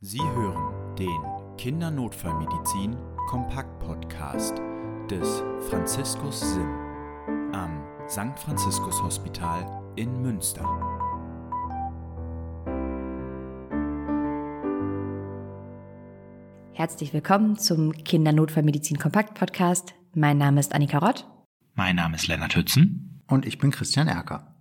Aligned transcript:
Sie 0.00 0.20
hören 0.20 0.94
den 0.96 1.56
Kindernotfallmedizin 1.56 2.98
Kompakt 3.28 3.78
Podcast 3.78 4.58
des 5.10 5.42
Franziskus 5.70 6.38
Sim 6.38 6.68
am 7.54 7.82
St. 8.06 8.38
Franziskus 8.38 9.02
Hospital 9.02 9.64
in 9.96 10.20
Münster. 10.20 10.64
Herzlich 16.74 17.14
willkommen 17.14 17.56
zum 17.56 17.92
Kindernotfallmedizin 17.92 18.98
Kompakt 18.98 19.32
Podcast. 19.32 19.94
Mein 20.12 20.36
Name 20.36 20.60
ist 20.60 20.74
Annika 20.74 20.98
Rott. 20.98 21.26
Mein 21.74 21.96
Name 21.96 22.16
ist 22.16 22.28
Lennart 22.28 22.54
Hützen. 22.54 23.22
Und 23.28 23.46
ich 23.46 23.56
bin 23.56 23.70
Christian 23.70 24.08
Erker. 24.08 24.55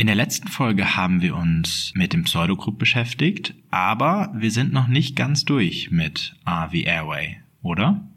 In 0.00 0.06
der 0.06 0.14
letzten 0.14 0.46
Folge 0.46 0.96
haben 0.96 1.22
wir 1.22 1.34
uns 1.34 1.90
mit 1.96 2.12
dem 2.12 2.22
Pseudogroup 2.22 2.78
beschäftigt, 2.78 3.54
aber 3.72 4.32
wir 4.32 4.52
sind 4.52 4.72
noch 4.72 4.86
nicht 4.86 5.16
ganz 5.16 5.44
durch 5.44 5.90
mit 5.90 6.36
wie 6.70 6.84
Airway, 6.84 7.38
oder? 7.62 8.08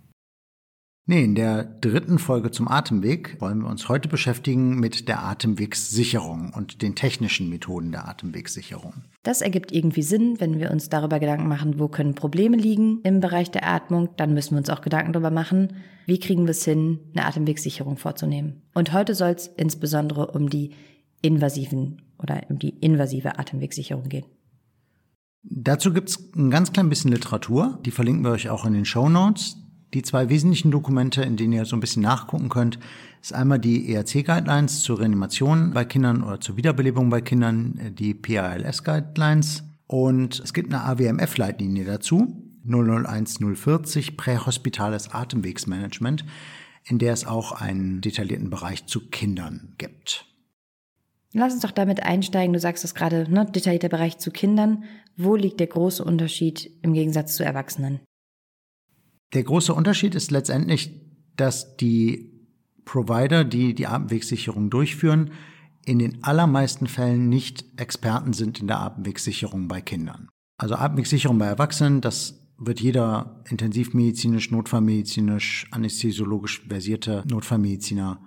Nee, 1.08 1.24
in 1.24 1.34
der 1.34 1.64
dritten 1.64 2.20
Folge 2.20 2.52
zum 2.52 2.68
Atemweg 2.68 3.42
wollen 3.42 3.64
wir 3.64 3.68
uns 3.68 3.90
heute 3.90 4.10
beschäftigen 4.10 4.80
mit 4.80 5.08
der 5.08 5.24
Atemwegssicherung 5.24 6.54
und 6.54 6.84
den 6.84 6.94
technischen 6.94 7.50
Methoden 7.50 7.92
der 7.92 8.08
Atemwegssicherung. 8.08 8.94
Das 9.24 9.42
ergibt 9.42 9.72
irgendwie 9.72 10.04
Sinn, 10.04 10.40
wenn 10.40 10.60
wir 10.60 10.70
uns 10.70 10.90
darüber 10.90 11.20
Gedanken 11.20 11.48
machen, 11.48 11.80
wo 11.80 11.88
können 11.88 12.14
Probleme 12.14 12.58
liegen 12.58 13.02
im 13.02 13.22
Bereich 13.22 13.50
der 13.50 13.68
Atmung, 13.68 14.10
dann 14.18 14.36
müssen 14.36 14.52
wir 14.52 14.60
uns 14.60 14.70
auch 14.70 14.82
Gedanken 14.82 15.14
darüber 15.14 15.32
machen, 15.32 15.78
wie 16.06 16.20
kriegen 16.20 16.44
wir 16.44 16.52
es 16.52 16.64
hin, 16.64 17.00
eine 17.16 17.26
Atemwegssicherung 17.26 17.98
vorzunehmen. 17.98 18.62
Und 18.76 18.94
heute 18.94 19.16
soll 19.16 19.32
es 19.32 19.48
insbesondere 19.48 20.28
um 20.28 20.48
die 20.48 20.76
invasiven 21.22 22.02
oder 22.18 22.42
um 22.50 22.60
die 22.60 22.70
invasive 22.70 23.40
Atemwegssicherung 23.40 24.10
gehen. 24.10 24.26
Dazu 25.44 25.92
gibt 25.92 26.10
es 26.10 26.32
ein 26.36 26.52
ganz 26.52 26.72
klein 26.72 26.90
bisschen 26.90 27.12
Literatur, 27.12 27.80
die 27.84 27.92
verlinken 27.92 28.24
wir 28.24 28.32
euch 28.32 28.50
auch 28.50 28.66
in 28.66 28.74
den 28.74 28.86
Show 28.86 29.10
Notes. 29.10 29.58
Die 29.94 30.04
zwei 30.04 30.30
wesentlichen 30.30 30.72
Dokumente, 30.72 31.22
in 31.24 31.36
denen 31.36 31.54
ihr 31.54 31.66
so 31.66 31.76
ein 31.76 31.82
bisschen 31.82 32.04
nachgucken 32.04 32.48
könnt, 32.48 32.80
ist 33.22 33.34
einmal 33.34 33.60
die 33.60 33.94
ERC-Guidelines 33.94 34.82
zur 34.82 35.00
Reanimation 35.00 35.72
bei 35.74 35.84
Kindern 35.84 36.24
oder 36.24 36.40
zur 36.40 36.56
Wiederbelebung 36.56 37.10
bei 37.10 37.22
Kindern, 37.22 37.94
die 38.00 38.14
PALS-Guidelines. 38.14 39.64
Und 39.88 40.40
es 40.40 40.54
gibt 40.54 40.74
eine 40.74 40.86
AWMF-Leitlinie 40.86 41.84
dazu, 41.84 42.34
001040, 42.66 44.16
prähospitales 44.16 45.12
Atemwegsmanagement, 45.12 46.24
in 46.86 46.98
der 46.98 47.12
es 47.12 47.26
auch 47.26 47.52
einen 47.52 48.00
detaillierten 48.00 48.50
Bereich 48.50 48.86
zu 48.86 49.10
Kindern 49.10 49.74
gibt. 49.78 50.31
Lass 51.34 51.54
uns 51.54 51.62
doch 51.62 51.72
damit 51.72 52.04
einsteigen. 52.04 52.54
Du 52.54 52.60
sagst 52.60 52.84
es 52.84 52.94
gerade, 52.94 53.32
ne, 53.32 53.46
detaillierter 53.46 53.90
Bereich 53.90 54.18
zu 54.18 54.32
Kindern. 54.32 54.84
Wo 55.16 55.36
liegt 55.36 55.60
der 55.60 55.68
große 55.68 56.04
Unterschied 56.04 56.70
im 56.82 56.94
Gegensatz 56.94 57.36
zu 57.36 57.44
Erwachsenen? 57.44 58.00
Der 59.34 59.44
große 59.44 59.74
Unterschied 59.74 60.14
ist 60.14 60.32
letztendlich, 60.32 60.92
dass 61.38 61.78
die 61.78 62.32
Provider, 62.84 63.46
die 63.46 63.74
die 63.74 63.88
Atemwegssicherung 63.88 64.70
durchführen, 64.70 65.32
in 65.86 66.00
den 66.00 66.24
allermeisten 66.24 66.88
Fällen 66.88 67.30
nicht 67.30 67.66
Experten 67.80 68.34
sind 68.34 68.60
in 68.60 68.68
der 68.68 68.82
Atemwegssicherung 68.82 69.68
bei 69.68 69.82
Kindern. 69.82 70.28
Also 70.58 70.76
Atemwegssicherung 70.76 71.38
bei 71.38 71.48
Erwachsenen, 71.48 72.02
das 72.02 72.42
wird 72.58 72.80
jeder 72.82 73.42
intensivmedizinisch, 73.50 74.52
notfallmedizinisch, 74.52 75.68
anästhesiologisch 75.72 76.64
versierte 76.68 77.24
Notfallmediziner 77.28 78.22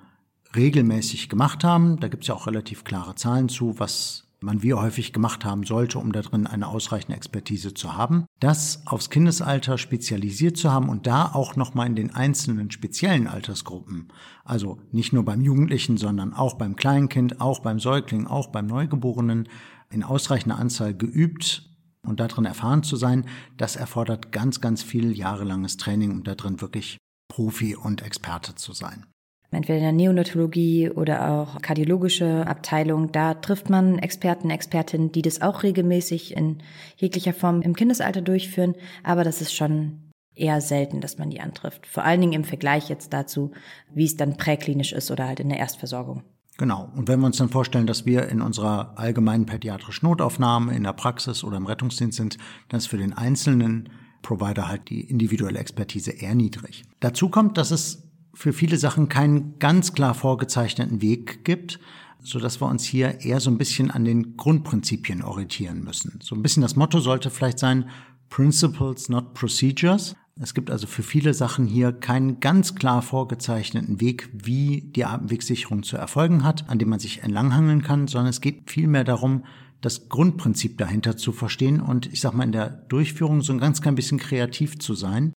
regelmäßig 0.56 1.28
gemacht 1.28 1.64
haben. 1.64 1.98
Da 2.00 2.08
gibt 2.08 2.24
es 2.24 2.28
ja 2.28 2.34
auch 2.34 2.46
relativ 2.46 2.84
klare 2.84 3.14
Zahlen 3.14 3.48
zu, 3.48 3.78
was 3.78 4.24
man 4.44 4.62
wie 4.62 4.74
häufig 4.74 5.12
gemacht 5.12 5.44
haben 5.44 5.64
sollte, 5.64 5.98
um 5.98 6.12
da 6.12 6.20
drin 6.20 6.46
eine 6.46 6.68
ausreichende 6.68 7.16
Expertise 7.16 7.74
zu 7.74 7.96
haben. 7.96 8.26
Das 8.40 8.86
aufs 8.86 9.10
Kindesalter 9.10 9.78
spezialisiert 9.78 10.56
zu 10.56 10.70
haben 10.70 10.88
und 10.88 11.06
da 11.06 11.32
auch 11.32 11.56
nochmal 11.56 11.86
in 11.86 11.96
den 11.96 12.14
einzelnen 12.14 12.70
speziellen 12.70 13.26
Altersgruppen, 13.26 14.08
also 14.44 14.78
nicht 14.92 15.12
nur 15.12 15.24
beim 15.24 15.40
Jugendlichen, 15.40 15.96
sondern 15.96 16.34
auch 16.34 16.54
beim 16.54 16.76
Kleinkind, 16.76 17.40
auch 17.40 17.60
beim 17.60 17.80
Säugling, 17.80 18.26
auch 18.26 18.48
beim 18.48 18.66
Neugeborenen, 18.66 19.48
in 19.90 20.02
ausreichender 20.02 20.58
Anzahl 20.58 20.94
geübt 20.94 21.70
und 22.02 22.20
darin 22.20 22.44
erfahren 22.44 22.82
zu 22.82 22.96
sein, 22.96 23.26
das 23.56 23.76
erfordert 23.76 24.32
ganz, 24.32 24.60
ganz 24.60 24.82
viel 24.82 25.16
jahrelanges 25.16 25.76
Training, 25.76 26.10
um 26.10 26.24
da 26.24 26.34
drin 26.34 26.60
wirklich 26.60 26.98
Profi 27.28 27.76
und 27.76 28.02
Experte 28.02 28.54
zu 28.56 28.72
sein 28.72 29.06
entweder 29.54 29.78
in 29.78 29.84
der 29.84 29.92
Neonatologie 29.92 30.90
oder 30.90 31.30
auch 31.30 31.62
kardiologische 31.62 32.46
Abteilung. 32.46 33.12
Da 33.12 33.34
trifft 33.34 33.70
man 33.70 33.98
Experten, 33.98 34.50
Expertinnen, 34.50 35.12
die 35.12 35.22
das 35.22 35.42
auch 35.42 35.62
regelmäßig 35.62 36.36
in 36.36 36.58
jeglicher 36.96 37.32
Form 37.32 37.62
im 37.62 37.74
Kindesalter 37.74 38.22
durchführen. 38.22 38.74
Aber 39.02 39.24
das 39.24 39.40
ist 39.40 39.54
schon 39.54 40.12
eher 40.34 40.60
selten, 40.60 41.00
dass 41.00 41.18
man 41.18 41.30
die 41.30 41.40
antrifft. 41.40 41.86
Vor 41.86 42.04
allen 42.04 42.20
Dingen 42.20 42.32
im 42.32 42.44
Vergleich 42.44 42.88
jetzt 42.88 43.12
dazu, 43.12 43.52
wie 43.92 44.04
es 44.04 44.16
dann 44.16 44.36
präklinisch 44.36 44.92
ist 44.92 45.10
oder 45.10 45.26
halt 45.26 45.40
in 45.40 45.48
der 45.48 45.58
Erstversorgung. 45.58 46.22
Genau. 46.56 46.88
Und 46.94 47.08
wenn 47.08 47.20
wir 47.20 47.26
uns 47.26 47.38
dann 47.38 47.48
vorstellen, 47.48 47.86
dass 47.86 48.06
wir 48.06 48.28
in 48.28 48.40
unserer 48.40 48.96
allgemeinen 48.96 49.46
pädiatrischen 49.46 50.08
Notaufnahme, 50.08 50.74
in 50.74 50.84
der 50.84 50.92
Praxis 50.92 51.42
oder 51.42 51.56
im 51.56 51.66
Rettungsdienst 51.66 52.16
sind, 52.16 52.38
dann 52.68 52.78
ist 52.78 52.86
für 52.86 52.98
den 52.98 53.12
einzelnen 53.12 53.88
Provider 54.22 54.68
halt 54.68 54.88
die 54.88 55.00
individuelle 55.00 55.58
Expertise 55.58 56.12
eher 56.12 56.34
niedrig. 56.34 56.84
Dazu 57.00 57.28
kommt, 57.28 57.58
dass 57.58 57.70
es 57.70 58.08
für 58.34 58.52
viele 58.52 58.76
Sachen 58.76 59.08
keinen 59.08 59.58
ganz 59.58 59.92
klar 59.92 60.14
vorgezeichneten 60.14 61.00
Weg 61.00 61.44
gibt, 61.44 61.78
so 62.20 62.38
dass 62.38 62.60
wir 62.60 62.66
uns 62.66 62.84
hier 62.84 63.20
eher 63.20 63.40
so 63.40 63.50
ein 63.50 63.58
bisschen 63.58 63.90
an 63.90 64.04
den 64.04 64.36
Grundprinzipien 64.36 65.22
orientieren 65.22 65.84
müssen. 65.84 66.18
So 66.22 66.34
ein 66.34 66.42
bisschen 66.42 66.62
das 66.62 66.76
Motto 66.76 67.00
sollte 67.00 67.30
vielleicht 67.30 67.58
sein, 67.58 67.88
Principles, 68.30 69.08
not 69.08 69.34
Procedures. 69.34 70.16
Es 70.40 70.54
gibt 70.54 70.70
also 70.70 70.86
für 70.86 71.02
viele 71.02 71.34
Sachen 71.34 71.66
hier 71.66 71.92
keinen 71.92 72.40
ganz 72.40 72.74
klar 72.74 73.02
vorgezeichneten 73.02 74.00
Weg, 74.00 74.28
wie 74.32 74.80
die 74.80 75.04
Atemwegssicherung 75.04 75.84
zu 75.84 75.96
erfolgen 75.96 76.42
hat, 76.42 76.68
an 76.68 76.78
dem 76.78 76.88
man 76.88 76.98
sich 76.98 77.22
entlanghangeln 77.22 77.82
kann, 77.82 78.08
sondern 78.08 78.30
es 78.30 78.40
geht 78.40 78.70
vielmehr 78.70 79.04
darum, 79.04 79.44
das 79.80 80.08
Grundprinzip 80.08 80.78
dahinter 80.78 81.16
zu 81.16 81.30
verstehen 81.30 81.80
und 81.80 82.12
ich 82.12 82.20
sag 82.20 82.32
mal 82.32 82.44
in 82.44 82.52
der 82.52 82.70
Durchführung 82.70 83.42
so 83.42 83.52
ein 83.52 83.60
ganz 83.60 83.82
klein 83.82 83.94
bisschen 83.94 84.18
kreativ 84.18 84.78
zu 84.78 84.94
sein 84.94 85.34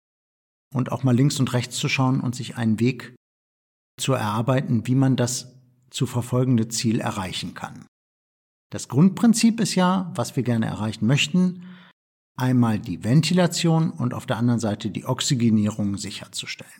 und 0.74 0.92
auch 0.92 1.02
mal 1.02 1.14
links 1.14 1.40
und 1.40 1.52
rechts 1.52 1.76
zu 1.76 1.88
schauen 1.88 2.20
und 2.20 2.34
sich 2.34 2.56
einen 2.56 2.80
Weg 2.80 3.14
zu 3.98 4.12
erarbeiten, 4.12 4.86
wie 4.86 4.94
man 4.94 5.16
das 5.16 5.54
zu 5.90 6.06
verfolgende 6.06 6.68
Ziel 6.68 7.00
erreichen 7.00 7.54
kann. 7.54 7.86
Das 8.70 8.88
Grundprinzip 8.88 9.60
ist 9.60 9.74
ja, 9.74 10.12
was 10.14 10.36
wir 10.36 10.42
gerne 10.42 10.66
erreichen 10.66 11.06
möchten, 11.06 11.62
einmal 12.36 12.78
die 12.78 13.04
Ventilation 13.04 13.90
und 13.90 14.12
auf 14.12 14.26
der 14.26 14.36
anderen 14.36 14.60
Seite 14.60 14.90
die 14.90 15.06
Oxygenierung 15.06 15.96
sicherzustellen. 15.96 16.72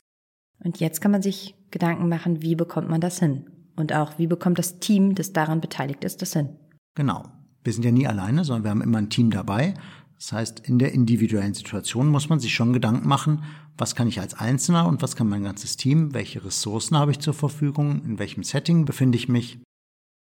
Und 0.63 0.81
jetzt 0.81 1.01
kann 1.01 1.11
man 1.11 1.23
sich 1.23 1.55
Gedanken 1.71 2.09
machen, 2.09 2.43
wie 2.43 2.55
bekommt 2.55 2.89
man 2.89 3.01
das 3.01 3.19
hin? 3.19 3.51
Und 3.77 3.93
auch, 3.93 4.19
wie 4.19 4.27
bekommt 4.27 4.59
das 4.59 4.79
Team, 4.79 5.15
das 5.15 5.33
daran 5.33 5.61
beteiligt 5.61 6.03
ist, 6.05 6.23
das 6.23 6.33
hin? 6.33 6.57
Genau. 6.95 7.25
Wir 7.63 7.73
sind 7.73 7.85
ja 7.85 7.91
nie 7.91 8.07
alleine, 8.07 8.45
sondern 8.45 8.65
wir 8.65 8.71
haben 8.71 8.83
immer 8.83 8.99
ein 8.99 9.11
Team 9.11 9.31
dabei. 9.31 9.75
Das 10.17 10.33
heißt, 10.33 10.61
in 10.61 10.79
der 10.79 10.93
individuellen 10.93 11.55
Situation 11.55 12.09
muss 12.09 12.29
man 12.29 12.41
sich 12.41 12.55
schon 12.55 12.73
Gedanken 12.73 13.07
machen, 13.07 13.45
was 13.77 13.95
kann 13.95 14.09
ich 14.09 14.21
als 14.21 14.35
Einzelner 14.35 14.87
und 14.89 15.03
was 15.03 15.15
kann 15.15 15.29
mein 15.29 15.45
ganzes 15.45 15.77
Team, 15.77 16.15
welche 16.15 16.45
Ressourcen 16.45 16.97
habe 16.97 17.11
ich 17.11 17.19
zur 17.19 17.35
Verfügung, 17.35 18.03
in 18.05 18.19
welchem 18.19 18.43
Setting 18.43 18.87
befinde 18.87 19.19
ich 19.19 19.29
mich 19.29 19.59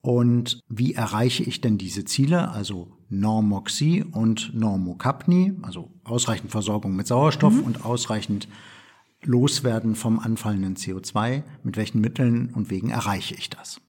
und 0.06 0.60
wie 0.68 0.94
erreiche 0.94 1.44
ich 1.44 1.62
denn 1.62 1.80
diese 1.80 2.06
Ziele, 2.06 2.52
also 2.52 2.92
Normoxie 3.10 4.04
und 4.04 4.54
Normocapni, 4.54 5.54
also 5.64 5.92
ausreichend 6.04 6.52
Versorgung 6.52 6.96
mit 6.96 7.08
Sauerstoff 7.08 7.54
mhm. 7.54 7.64
und 7.64 7.86
ausreichend 7.86 8.48
Loswerden 9.24 9.96
vom 9.96 10.20
anfallenden 10.20 10.76
CO2, 10.76 11.42
mit 11.64 11.76
welchen 11.76 12.02
Mitteln 12.02 12.52
und 12.54 12.70
Wegen 12.70 12.92
erreiche 12.92 13.34
ich 13.34 13.50
das? 13.50 13.82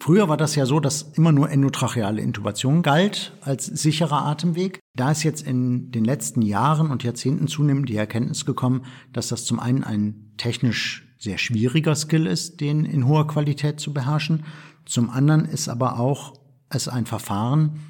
Früher 0.00 0.28
war 0.28 0.36
das 0.36 0.54
ja 0.54 0.64
so, 0.64 0.78
dass 0.78 1.02
immer 1.02 1.32
nur 1.32 1.50
endotracheale 1.50 2.22
Intubation 2.22 2.82
galt 2.82 3.32
als 3.40 3.66
sicherer 3.66 4.24
Atemweg. 4.26 4.78
Da 4.94 5.10
ist 5.10 5.24
jetzt 5.24 5.44
in 5.44 5.90
den 5.90 6.04
letzten 6.04 6.40
Jahren 6.40 6.92
und 6.92 7.02
Jahrzehnten 7.02 7.48
zunehmend 7.48 7.88
die 7.88 7.96
Erkenntnis 7.96 8.46
gekommen, 8.46 8.84
dass 9.12 9.28
das 9.28 9.44
zum 9.44 9.58
einen 9.58 9.82
ein 9.82 10.32
technisch 10.36 11.04
sehr 11.18 11.36
schwieriger 11.36 11.96
Skill 11.96 12.26
ist, 12.26 12.60
den 12.60 12.84
in 12.84 13.08
hoher 13.08 13.26
Qualität 13.26 13.80
zu 13.80 13.92
beherrschen. 13.92 14.44
Zum 14.86 15.10
anderen 15.10 15.44
ist 15.44 15.68
aber 15.68 15.98
auch 15.98 16.34
es 16.70 16.86
ein 16.86 17.04
Verfahren, 17.04 17.80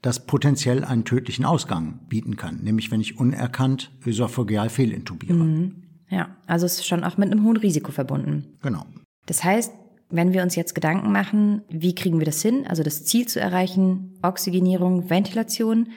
das 0.00 0.26
potenziell 0.26 0.84
einen 0.84 1.04
tödlichen 1.04 1.44
Ausgang 1.44 2.00
bieten 2.08 2.36
kann, 2.36 2.56
nämlich 2.62 2.90
wenn 2.90 3.00
ich 3.00 3.18
unerkannt 3.18 3.92
ösophageal 4.06 4.70
fehlintubiere. 4.70 5.34
Mhm. 5.34 5.82
Ja, 6.08 6.36
also 6.46 6.66
es 6.66 6.78
ist 6.78 6.86
schon 6.86 7.04
auch 7.04 7.18
mit 7.18 7.30
einem 7.30 7.44
hohen 7.44 7.56
Risiko 7.58 7.92
verbunden. 7.92 8.58
Genau. 8.62 8.86
Das 9.26 9.44
heißt, 9.44 9.72
wenn 10.12 10.32
wir 10.32 10.42
uns 10.42 10.54
jetzt 10.54 10.74
Gedanken 10.74 11.10
machen, 11.10 11.62
wie 11.68 11.94
kriegen 11.94 12.18
wir 12.18 12.26
das 12.26 12.42
hin, 12.42 12.66
also 12.68 12.82
das 12.82 13.04
Ziel 13.04 13.26
zu 13.26 13.40
erreichen, 13.40 14.18
Oxygenierung, 14.22 15.10
Ventilation, 15.10 15.88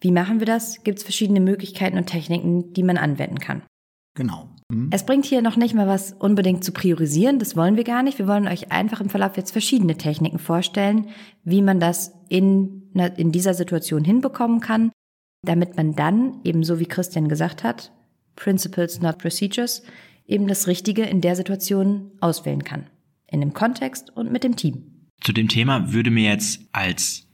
wie 0.00 0.10
machen 0.10 0.40
wir 0.40 0.46
das? 0.46 0.82
Gibt 0.82 0.98
es 0.98 1.04
verschiedene 1.04 1.40
Möglichkeiten 1.40 1.96
und 1.96 2.06
Techniken, 2.06 2.72
die 2.72 2.82
man 2.82 2.96
anwenden 2.96 3.38
kann. 3.38 3.62
Genau. 4.14 4.48
Mhm. 4.70 4.90
Es 4.90 5.06
bringt 5.06 5.26
hier 5.26 5.42
noch 5.42 5.56
nicht 5.56 5.74
mal 5.74 5.86
was 5.86 6.12
unbedingt 6.12 6.64
zu 6.64 6.72
priorisieren, 6.72 7.38
das 7.38 7.56
wollen 7.56 7.76
wir 7.76 7.84
gar 7.84 8.02
nicht. 8.02 8.18
Wir 8.18 8.26
wollen 8.26 8.48
euch 8.48 8.72
einfach 8.72 9.00
im 9.00 9.10
Verlauf 9.10 9.36
jetzt 9.36 9.52
verschiedene 9.52 9.96
Techniken 9.96 10.38
vorstellen, 10.38 11.08
wie 11.44 11.62
man 11.62 11.78
das 11.78 12.12
in, 12.28 12.90
in 13.16 13.30
dieser 13.32 13.54
Situation 13.54 14.04
hinbekommen 14.04 14.60
kann. 14.60 14.90
damit 15.44 15.76
man 15.76 15.94
dann, 15.94 16.40
ebenso 16.44 16.78
wie 16.78 16.86
Christian 16.86 17.28
gesagt 17.28 17.64
hat, 17.64 17.92
Principles 18.36 19.00
not 19.00 19.18
Procedures, 19.18 19.82
eben 20.26 20.46
das 20.46 20.66
Richtige 20.66 21.02
in 21.02 21.20
der 21.20 21.36
Situation 21.36 22.12
auswählen 22.20 22.64
kann. 22.64 22.86
In 23.32 23.40
dem 23.40 23.52
Kontext 23.54 24.10
und 24.10 24.30
mit 24.30 24.44
dem 24.44 24.54
Team. 24.54 25.08
Zu 25.20 25.32
dem 25.32 25.48
Thema 25.48 25.92
würde 25.92 26.10
mir 26.10 26.30
jetzt 26.30 26.60
als 26.72 27.26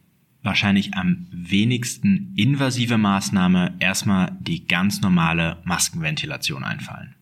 wahrscheinlich 0.43 0.95
am 0.95 1.27
wenigsten 1.31 2.33
invasive 2.37 2.97
Maßnahme 2.97 3.75
erstmal 3.81 4.39
die 4.41 4.67
ganz 4.67 5.01
normale 5.01 5.59
Maskenventilation 5.65 6.65
einfallen. 6.65 7.17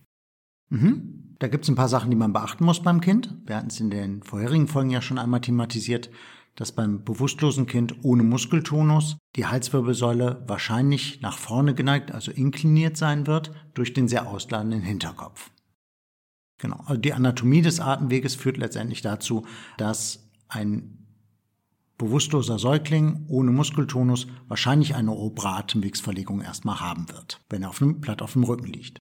Mhm. 0.69 1.35
Da 1.39 1.49
gibt 1.49 1.65
es 1.65 1.71
ein 1.71 1.75
paar 1.75 1.89
Sachen, 1.89 2.11
die 2.11 2.17
man 2.17 2.33
beachten 2.33 2.65
muss 2.65 2.83
beim 2.83 3.01
Kind. 3.01 3.35
Wir 3.47 3.57
hatten 3.57 3.69
es 3.69 3.81
in 3.81 3.91
den 3.91 4.23
vorherigen 4.23 4.69
Folgen 4.69 4.91
ja 4.91 5.03
schon 5.03 5.19
einmal 5.19 5.41
thematisiert, 5.41 6.11
dass 6.55 6.73
beim 6.73 7.05
bewusstlosen 7.05 7.67
Kind 7.67 7.95
ohne 8.03 8.23
Muskeltonus 8.23 9.19
die 9.37 9.47
Halswirbelsäule 9.47 10.45
wahrscheinlich 10.47 11.21
nach 11.21 11.37
vorne 11.37 11.75
geneigt, 11.75 12.13
also 12.13 12.33
inkliniert 12.33 12.97
sein 12.97 13.27
wird, 13.27 13.53
durch 13.75 13.93
den 13.93 14.09
sehr 14.09 14.27
ausladenden 14.27 14.83
Hinterkopf. 14.83 15.51
Genau. 16.59 16.81
Also 16.87 17.01
die 17.01 17.13
Anatomie 17.13 17.63
des 17.63 17.81
Atemweges 17.81 18.35
führt 18.35 18.57
letztendlich 18.57 19.03
dazu, 19.03 19.45
dass 19.77 20.31
ein 20.49 21.07
bewusstloser 21.99 22.59
Säugling 22.59 23.25
ohne 23.29 23.51
Muskeltonus 23.53 24.27
wahrscheinlich 24.49 24.95
eine 24.95 25.13
obere 25.13 25.49
Atemwegsverlegung 25.49 26.43
erstmal 26.43 26.81
haben 26.81 27.09
wird, 27.09 27.41
wenn 27.49 27.63
er 27.63 27.71
auf 27.71 27.81
einem, 27.81 28.01
platt 28.01 28.23
auf 28.23 28.35
dem 28.35 28.45
Rücken 28.45 28.67
liegt. 28.67 28.99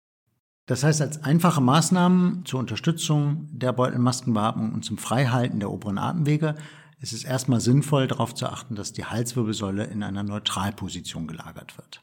Das 0.66 0.84
heißt, 0.84 1.02
als 1.02 1.24
einfache 1.24 1.62
Maßnahmen 1.62 2.46
zur 2.46 2.60
Unterstützung 2.60 3.48
der 3.52 3.72
Beutelmaskenbeatmung 3.72 4.74
und 4.74 4.84
zum 4.84 4.98
Freihalten 4.98 5.60
der 5.60 5.72
oberen 5.72 6.00
Atemwege 6.00 6.56
ist 7.00 7.14
es 7.14 7.24
erstmal 7.24 7.62
sinnvoll, 7.62 8.08
darauf 8.08 8.34
zu 8.34 8.48
achten, 8.48 8.76
dass 8.76 8.94
die 8.94 9.06
Halswirbelsäule 9.06 9.84
in 9.84 10.02
einer 10.02 10.24
Neutralposition 10.24 11.28
gelagert 11.28 11.78
wird. 11.78 12.02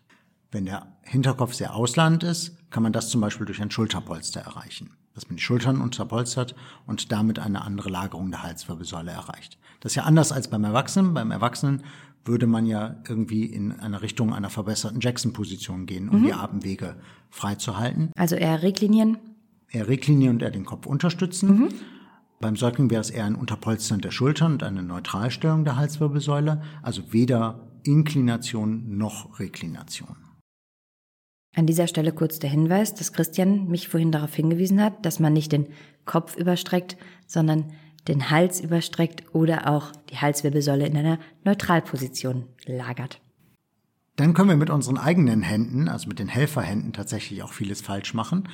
Wenn 0.53 0.67
der 0.67 0.87
Hinterkopf 1.03 1.55
sehr 1.55 1.75
ausladend 1.75 2.23
ist, 2.23 2.57
kann 2.71 2.83
man 2.83 2.93
das 2.93 3.09
zum 3.09 3.21
Beispiel 3.21 3.47
durch 3.47 3.61
ein 3.61 3.71
Schulterpolster 3.71 4.43
erreichen, 4.43 4.91
dass 5.15 5.29
man 5.29 5.37
die 5.37 5.43
Schultern 5.43 5.81
unterpolstert 5.81 6.55
und 6.87 7.13
damit 7.13 7.39
eine 7.39 7.63
andere 7.63 7.89
Lagerung 7.89 8.31
der 8.31 8.43
Halswirbelsäule 8.43 9.11
erreicht. 9.11 9.59
Das 9.81 9.93
ist 9.93 9.97
ja 9.97 10.05
anders 10.05 10.33
als 10.33 10.49
beim 10.49 10.65
Erwachsenen. 10.65 11.15
Beim 11.15 11.31
Erwachsenen 11.31 11.83
würde 12.25 12.47
man 12.47 12.67
ja 12.67 12.97
irgendwie 13.09 13.45
in 13.47 13.73
einer 13.73 14.03
Richtung 14.03 14.33
einer 14.33 14.51
verbesserten 14.51 15.01
Jackson-Position 15.01 15.87
gehen, 15.87 16.09
um 16.09 16.21
mhm. 16.21 16.25
die 16.25 16.33
Atemwege 16.33 16.97
freizuhalten. 17.31 18.11
Also 18.17 18.37
eher 18.37 18.63
reklinieren? 18.63 19.19
Eher 19.71 19.89
reklinieren 19.89 20.37
und 20.37 20.43
eher 20.43 20.51
den 20.51 20.65
Kopf 20.65 20.87
unterstützen. 20.87 21.49
Mhm. 21.49 21.69
Beim 22.41 22.57
Säugling 22.57 22.91
wäre 22.91 23.01
es 23.01 23.11
eher 23.11 23.25
ein 23.25 23.37
Unterpolstern 23.37 24.01
der 24.01 24.11
Schultern 24.11 24.55
und 24.55 24.63
eine 24.63 24.83
Neutralstellung 24.83 25.65
der 25.65 25.77
Halswirbelsäule, 25.77 26.63
also 26.83 27.13
weder 27.13 27.69
Inklination 27.85 28.97
noch 28.97 29.39
Reklination. 29.39 30.17
An 31.55 31.67
dieser 31.67 31.87
Stelle 31.87 32.13
kurz 32.13 32.39
der 32.39 32.51
Hinweis, 32.51 32.95
dass 32.95 33.13
Christian 33.13 33.69
mich 33.69 33.89
vorhin 33.89 34.11
darauf 34.11 34.35
hingewiesen 34.35 34.83
hat, 34.83 35.05
dass 35.05 35.21
man 35.21 35.35
nicht 35.35 35.53
den 35.53 35.67
Kopf 36.07 36.37
überstreckt, 36.37 36.97
sondern 37.27 37.73
den 38.09 38.31
Hals 38.31 38.61
überstreckt 38.61 39.35
oder 39.35 39.69
auch 39.69 39.93
die 40.11 40.17
Halswirbelsäule 40.17 40.87
in 40.87 40.97
einer 40.97 41.19
Neutralposition 41.45 42.47
lagert. 42.67 43.21
Dann 44.17 44.35
können 44.35 44.49
wir 44.49 44.57
mit 44.57 44.71
unseren 44.71 44.99
eigenen 44.99 45.43
Händen, 45.43 45.89
also 45.89 46.09
mit 46.09 46.19
den 46.19 46.29
Helferhänden, 46.29 46.93
tatsächlich 46.93 47.43
auch 47.43 47.53
vieles 47.53 47.81
falsch 47.81 48.15
machen. 48.15 48.49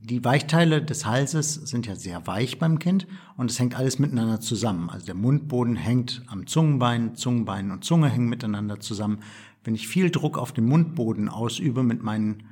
Die 0.00 0.22
Weichteile 0.22 0.82
des 0.82 1.06
Halses 1.06 1.54
sind 1.54 1.86
ja 1.86 1.94
sehr 1.94 2.26
weich 2.26 2.58
beim 2.58 2.78
Kind 2.78 3.06
und 3.38 3.50
es 3.50 3.58
hängt 3.58 3.74
alles 3.74 3.98
miteinander 3.98 4.38
zusammen. 4.38 4.90
Also 4.90 5.06
der 5.06 5.14
Mundboden 5.14 5.76
hängt 5.76 6.22
am 6.26 6.46
Zungenbein, 6.46 7.14
Zungenbein 7.16 7.70
und 7.70 7.84
Zunge 7.84 8.10
hängen 8.10 8.28
miteinander 8.28 8.80
zusammen. 8.80 9.20
Wenn 9.64 9.74
ich 9.74 9.88
viel 9.88 10.10
Druck 10.10 10.38
auf 10.38 10.52
den 10.52 10.66
Mundboden 10.66 11.28
ausübe 11.28 11.82
mit 11.82 12.02
meinen 12.02 12.44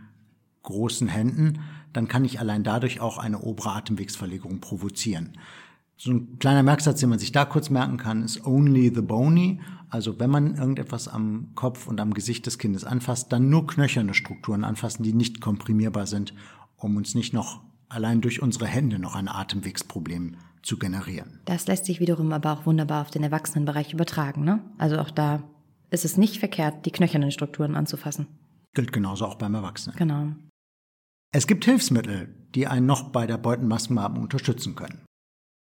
großen 0.63 1.09
Händen, 1.09 1.61
dann 1.93 2.09
kann 2.09 2.25
ich 2.25 2.41
allein 2.41 2.65
dadurch 2.65 3.01
auch 3.01 3.19
eine 3.19 3.41
obere 3.41 3.73
Atemwegsverlegung 3.73 4.61
provozieren. 4.61 5.33
So 5.97 6.11
ein 6.11 6.39
kleiner 6.39 6.63
Merksatz, 6.63 7.01
den 7.01 7.11
man 7.11 7.19
sich 7.19 7.33
da 7.33 7.45
kurz 7.45 7.71
merken 7.71 7.97
kann, 7.97 8.25
ist 8.25 8.45
only 8.47 8.91
the 8.93 9.03
bony. 9.03 9.61
Also 9.89 10.19
wenn 10.19 10.31
man 10.31 10.57
irgendetwas 10.57 11.07
am 11.07 11.51
Kopf 11.55 11.87
und 11.87 12.01
am 12.01 12.15
Gesicht 12.15 12.47
des 12.47 12.59
Kindes 12.59 12.85
anfasst, 12.85 13.33
dann 13.33 13.51
nur 13.51 13.67
knöcherne 13.67 14.15
Strukturen 14.15 14.65
anfassen, 14.65 15.03
die 15.03 15.13
nicht 15.13 15.41
komprimierbar 15.41 16.07
sind, 16.07 16.35
um 16.77 16.97
uns 16.97 17.15
nicht 17.15 17.35
noch 17.35 17.61
allein 17.89 18.21
durch 18.23 18.41
unsere 18.41 18.67
Hände 18.67 18.99
noch 18.99 19.15
ein 19.15 19.29
Atemwegsproblem 19.29 20.37
zu 20.63 20.79
generieren. 20.79 21.41
Das 21.45 21.67
lässt 21.67 21.85
sich 21.85 22.01
wiederum 22.01 22.33
aber 22.33 22.53
auch 22.53 22.67
wunderbar 22.67 23.03
auf 23.03 23.11
den 23.11 23.23
Erwachsenenbereich 23.23 23.93
übertragen. 23.93 24.45
Ne? 24.45 24.61
Also 24.79 24.99
auch 24.99 25.11
da 25.11 25.43
ist 25.93 26.05
es 26.05 26.17
nicht 26.17 26.39
verkehrt, 26.39 26.87
die 26.87 26.91
knöchernen 26.91 27.31
Strukturen 27.31 27.77
anzufassen. 27.77 28.27
Gilt 28.75 28.93
genauso 28.93 29.27
auch 29.27 29.35
beim 29.35 29.55
Erwachsenen. 29.55 29.97
Genau. 29.97 30.33
Es 31.33 31.47
gibt 31.47 31.65
Hilfsmittel, 31.65 32.35
die 32.55 32.67
einen 32.67 32.87
noch 32.87 33.11
bei 33.11 33.27
der 33.27 33.39
Beutenmaskenbeatmung 33.39 34.25
unterstützen 34.25 34.75
können. 34.75 35.03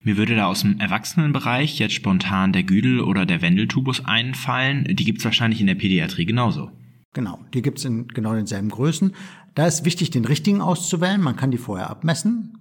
Mir 0.05 0.17
würde 0.17 0.35
da 0.35 0.47
aus 0.47 0.63
dem 0.63 0.81
Erwachsenenbereich 0.81 1.79
jetzt 1.79 1.95
spontan 1.95 2.53
der 2.53 2.65
Güdel 2.65 3.01
oder 3.01 3.25
der 3.25 3.41
Wendeltubus 3.41 4.05
einfallen. 4.05 4.85
Die 4.91 5.05
gibt's 5.05 5.25
wahrscheinlich 5.25 5.61
in 5.61 5.69
der 5.69 5.77
Pädiatrie 5.77 6.25
genauso. 6.25 6.71
Genau, 7.15 7.41
die 7.55 7.63
gibt's 7.63 7.85
in 7.85 8.09
genau 8.09 8.35
denselben 8.35 8.71
Größen. 8.71 9.15
Da 9.55 9.67
ist 9.67 9.85
wichtig, 9.85 10.11
den 10.11 10.25
richtigen 10.25 10.61
auszuwählen. 10.61 11.21
Man 11.21 11.37
kann 11.37 11.51
die 11.51 11.59
vorher 11.59 11.91
abmessen. 11.91 12.59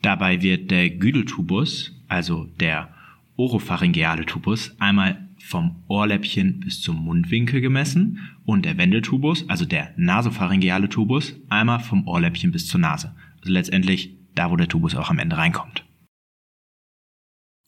Dabei 0.00 0.40
wird 0.40 0.70
der 0.70 0.88
Güdeltubus, 0.90 1.92
also 2.08 2.44
der 2.60 2.94
oropharyngeale 3.36 4.24
Tubus, 4.24 4.74
einmal 4.78 5.25
vom 5.46 5.84
Ohrläppchen 5.86 6.60
bis 6.60 6.80
zum 6.80 6.96
Mundwinkel 6.96 7.60
gemessen 7.60 8.18
und 8.44 8.64
der 8.64 8.78
Wendeltubus, 8.78 9.48
also 9.48 9.64
der 9.64 9.92
nasopharyngeale 9.96 10.88
Tubus, 10.88 11.34
einmal 11.48 11.78
vom 11.78 12.06
Ohrläppchen 12.08 12.50
bis 12.50 12.66
zur 12.66 12.80
Nase. 12.80 13.14
Also 13.40 13.52
letztendlich 13.52 14.18
da, 14.34 14.50
wo 14.50 14.56
der 14.56 14.68
Tubus 14.68 14.96
auch 14.96 15.08
am 15.08 15.20
Ende 15.20 15.36
reinkommt. 15.36 15.84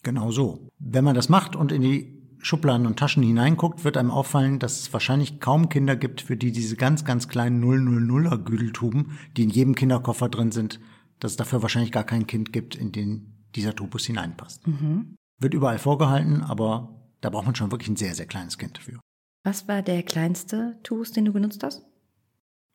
Genau 0.03 0.33
so. 0.33 0.69
Wenn 0.79 1.05
man 1.05 1.15
das 1.15 1.29
macht 1.29 1.55
und 1.55 1.71
in 1.71 1.83
die 1.83 2.19
Schubladen 2.41 2.87
und 2.87 2.99
Taschen 2.99 3.23
hineinguckt, 3.23 3.85
wird 3.85 3.97
einem 3.97 4.11
auffallen, 4.11 4.59
dass 4.59 4.81
es 4.81 4.93
wahrscheinlich 4.93 5.39
kaum 5.39 5.69
Kinder 5.69 5.95
gibt, 5.95 6.21
für 6.21 6.37
die 6.37 6.51
diese 6.51 6.77
ganz, 6.77 7.05
ganz 7.05 7.29
kleinen 7.29 7.63
000er 7.63 8.39
Güdeltuben, 8.39 9.13
die 9.37 9.45
in 9.45 9.51
jedem 9.51 9.75
Kinderkoffer 9.75 10.29
drin 10.29 10.51
sind, 10.51 10.81
dass 11.21 11.33
es 11.33 11.37
dafür 11.37 11.63
wahrscheinlich 11.63 11.93
gar 11.93 12.05
kein 12.05 12.27
Kind 12.27 12.53
gibt, 12.53 12.75
in 12.75 12.91
den 12.91 13.35
dieser 13.55 13.75
Tubus 13.75 14.07
hineinpasst. 14.07 14.67
Mhm. 14.67 15.17
Wird 15.41 15.55
überall 15.55 15.79
vorgehalten, 15.79 16.43
aber 16.43 16.98
da 17.21 17.31
braucht 17.31 17.47
man 17.47 17.55
schon 17.55 17.71
wirklich 17.71 17.89
ein 17.89 17.97
sehr, 17.97 18.15
sehr 18.15 18.27
kleines 18.27 18.59
Kind 18.59 18.77
dafür. 18.79 19.01
Was 19.45 19.69
war 19.69 19.83
der 19.83 20.03
kleinste 20.03 20.79
Tubus, 20.83 21.13
den 21.13 21.25
du 21.25 21.33
genutzt 21.33 21.63
hast? 21.63 21.83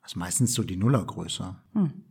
Das 0.01 0.11
ist 0.11 0.15
meistens 0.15 0.53
so 0.53 0.63
die 0.63 0.75
Nullergröße. 0.75 1.55
Hm. 1.73 2.03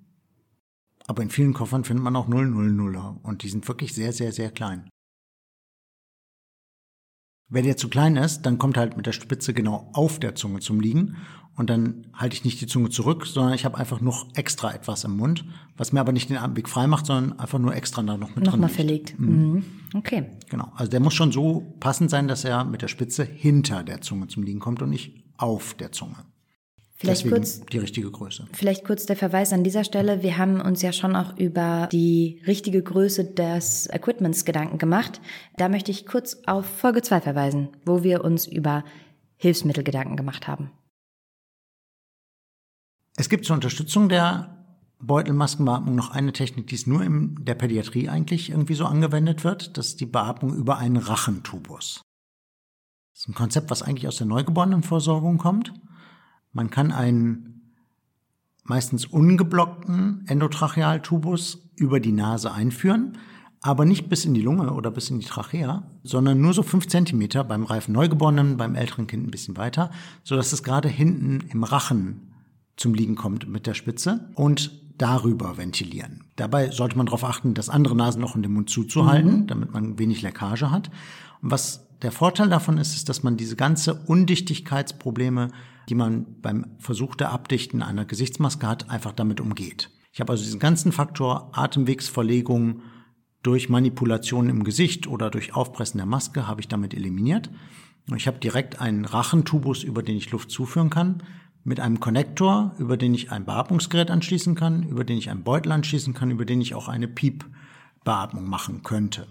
Aber 1.06 1.22
in 1.22 1.30
vielen 1.30 1.52
Koffern 1.52 1.84
findet 1.84 2.04
man 2.04 2.16
auch 2.16 2.28
000er 2.28 3.20
und 3.22 3.42
die 3.42 3.48
sind 3.48 3.66
wirklich 3.66 3.92
sehr, 3.92 4.12
sehr, 4.12 4.32
sehr 4.32 4.50
klein. 4.50 4.88
Wenn 7.48 7.64
der 7.64 7.76
zu 7.76 7.90
klein 7.90 8.16
ist, 8.16 8.42
dann 8.42 8.56
kommt 8.56 8.78
halt 8.78 8.96
mit 8.96 9.04
der 9.04 9.12
Spitze 9.12 9.52
genau 9.52 9.90
auf 9.92 10.18
der 10.18 10.34
Zunge 10.34 10.60
zum 10.60 10.80
Liegen 10.80 11.16
und 11.54 11.68
dann 11.68 12.06
halte 12.14 12.34
ich 12.34 12.44
nicht 12.44 12.60
die 12.60 12.66
Zunge 12.66 12.88
zurück, 12.88 13.26
sondern 13.26 13.52
ich 13.52 13.64
habe 13.64 13.76
einfach 13.76 14.00
noch 14.00 14.26
extra 14.34 14.72
etwas 14.72 15.04
im 15.04 15.16
Mund, 15.16 15.44
was 15.76 15.92
mir 15.92 16.00
aber 16.00 16.12
nicht 16.12 16.30
den 16.30 16.38
Atemweg 16.38 16.68
frei 16.68 16.86
macht, 16.86 17.06
sondern 17.06 17.38
einfach 17.38 17.58
nur 17.58 17.74
extra 17.74 18.02
da 18.02 18.16
noch 18.16 18.34
mit 18.34 18.46
Nochmal 18.46 18.68
drin 18.68 18.76
verlegt. 18.76 19.18
Mhm. 19.18 19.28
mhm. 19.28 19.64
Okay. 19.94 20.24
Genau. 20.48 20.72
Also 20.74 20.90
der 20.90 21.00
muss 21.00 21.12
schon 21.12 21.32
so 21.32 21.74
passend 21.78 22.08
sein, 22.08 22.26
dass 22.26 22.44
er 22.44 22.64
mit 22.64 22.80
der 22.80 22.88
Spitze 22.88 23.24
hinter 23.24 23.82
der 23.82 24.00
Zunge 24.00 24.28
zum 24.28 24.42
Liegen 24.42 24.60
kommt 24.60 24.80
und 24.80 24.88
nicht 24.88 25.22
auf 25.36 25.74
der 25.74 25.92
Zunge. 25.92 26.16
Vielleicht 27.02 27.24
Deswegen 27.24 27.36
kurz 27.36 27.60
die 27.66 27.78
richtige 27.78 28.10
Größe. 28.10 28.46
Vielleicht 28.52 28.84
kurz 28.84 29.06
der 29.06 29.16
Verweis 29.16 29.52
an 29.52 29.64
dieser 29.64 29.82
Stelle. 29.82 30.22
Wir 30.22 30.38
haben 30.38 30.60
uns 30.60 30.82
ja 30.82 30.92
schon 30.92 31.16
auch 31.16 31.36
über 31.36 31.88
die 31.90 32.40
richtige 32.46 32.80
Größe 32.80 33.24
des 33.24 33.88
Equipments 33.92 34.44
Gedanken 34.44 34.78
gemacht. 34.78 35.20
Da 35.56 35.68
möchte 35.68 35.90
ich 35.90 36.06
kurz 36.06 36.38
auf 36.46 36.64
Folge 36.64 37.02
2 37.02 37.20
verweisen, 37.20 37.70
wo 37.84 38.04
wir 38.04 38.24
uns 38.24 38.46
über 38.46 38.84
Hilfsmittel 39.36 39.82
Gedanken 39.82 40.16
gemacht 40.16 40.46
haben. 40.46 40.70
Es 43.16 43.28
gibt 43.28 43.44
zur 43.44 43.54
Unterstützung 43.54 44.08
der 44.08 44.62
Beutelmaskenbeatmung 45.00 45.94
noch 45.94 46.10
eine 46.10 46.32
Technik, 46.32 46.68
die 46.68 46.76
es 46.76 46.86
nur 46.86 47.02
in 47.02 47.44
der 47.44 47.54
Pädiatrie 47.54 48.08
eigentlich 48.08 48.50
irgendwie 48.50 48.74
so 48.74 48.86
angewendet 48.86 49.44
wird. 49.44 49.76
Das 49.76 49.88
ist 49.88 50.00
die 50.00 50.06
Beatmung 50.06 50.54
über 50.54 50.78
einen 50.78 50.96
Rachentubus. 50.96 52.02
Das 53.12 53.22
ist 53.22 53.28
ein 53.28 53.34
Konzept, 53.34 53.70
was 53.70 53.82
eigentlich 53.82 54.08
aus 54.08 54.16
der 54.16 54.26
Neugeborenenversorgung 54.26 55.38
kommt. 55.38 55.74
Man 56.52 56.70
kann 56.70 56.92
einen 56.92 57.74
meistens 58.64 59.04
ungeblockten 59.04 60.24
Endotrachealtubus 60.28 61.68
über 61.74 61.98
die 61.98 62.12
Nase 62.12 62.52
einführen, 62.52 63.18
aber 63.60 63.84
nicht 63.84 64.08
bis 64.08 64.24
in 64.24 64.34
die 64.34 64.42
Lunge 64.42 64.72
oder 64.72 64.90
bis 64.90 65.10
in 65.10 65.18
die 65.18 65.26
Trachea, 65.26 65.90
sondern 66.04 66.40
nur 66.40 66.54
so 66.54 66.62
fünf 66.62 66.86
Zentimeter 66.86 67.42
beim 67.42 67.64
reifen 67.64 67.92
Neugeborenen, 67.92 68.56
beim 68.56 68.76
älteren 68.76 69.08
Kind 69.08 69.26
ein 69.26 69.30
bisschen 69.30 69.56
weiter, 69.56 69.90
so 70.22 70.36
dass 70.36 70.52
es 70.52 70.62
gerade 70.62 70.88
hinten 70.88 71.40
im 71.50 71.64
Rachen 71.64 72.31
zum 72.76 72.94
Liegen 72.94 73.16
kommt 73.16 73.48
mit 73.48 73.66
der 73.66 73.74
Spitze 73.74 74.30
und 74.34 74.80
darüber 74.98 75.56
ventilieren. 75.56 76.24
Dabei 76.36 76.70
sollte 76.70 76.96
man 76.96 77.06
darauf 77.06 77.24
achten, 77.24 77.54
das 77.54 77.68
andere 77.68 77.96
Nasenloch 77.96 78.36
in 78.36 78.42
den 78.42 78.52
Mund 78.52 78.70
zuzuhalten, 78.70 79.40
mhm. 79.40 79.46
damit 79.46 79.72
man 79.72 79.98
wenig 79.98 80.22
Leckage 80.22 80.70
hat. 80.70 80.90
Und 81.40 81.50
was 81.50 81.88
Der 82.02 82.12
Vorteil 82.12 82.48
davon 82.48 82.78
ist, 82.78 82.94
ist, 82.96 83.08
dass 83.08 83.22
man 83.22 83.36
diese 83.36 83.54
ganze 83.54 83.94
Undichtigkeitsprobleme, 83.94 85.52
die 85.88 85.94
man 85.94 86.40
beim 86.40 86.66
Versuch 86.78 87.14
der 87.14 87.30
Abdichten 87.30 87.80
einer 87.80 88.04
Gesichtsmaske 88.04 88.66
hat, 88.66 88.90
einfach 88.90 89.12
damit 89.12 89.40
umgeht. 89.40 89.88
Ich 90.12 90.20
habe 90.20 90.32
also 90.32 90.42
diesen 90.42 90.58
ganzen 90.60 90.90
Faktor 90.92 91.50
Atemwegsverlegung 91.52 92.82
durch 93.42 93.68
Manipulation 93.68 94.48
im 94.48 94.64
Gesicht 94.64 95.06
oder 95.06 95.30
durch 95.30 95.54
Aufpressen 95.54 95.98
der 95.98 96.06
Maske 96.06 96.46
habe 96.46 96.60
ich 96.60 96.68
damit 96.68 96.92
eliminiert. 96.92 97.50
Ich 98.16 98.26
habe 98.26 98.38
direkt 98.38 98.80
einen 98.80 99.04
Rachentubus, 99.04 99.84
über 99.84 100.02
den 100.02 100.16
ich 100.16 100.30
Luft 100.32 100.50
zuführen 100.50 100.90
kann, 100.90 101.22
mit 101.64 101.80
einem 101.80 102.00
Konnektor, 102.00 102.74
über 102.78 102.96
den 102.96 103.14
ich 103.14 103.30
ein 103.30 103.44
Beatmungsgerät 103.44 104.10
anschließen 104.10 104.54
kann, 104.54 104.82
über 104.84 105.04
den 105.04 105.18
ich 105.18 105.30
einen 105.30 105.44
Beutel 105.44 105.72
anschließen 105.72 106.14
kann, 106.14 106.30
über 106.30 106.44
den 106.44 106.60
ich 106.60 106.74
auch 106.74 106.88
eine 106.88 107.08
Piepbeatmung 107.08 108.48
machen 108.48 108.82
könnte. 108.82 109.26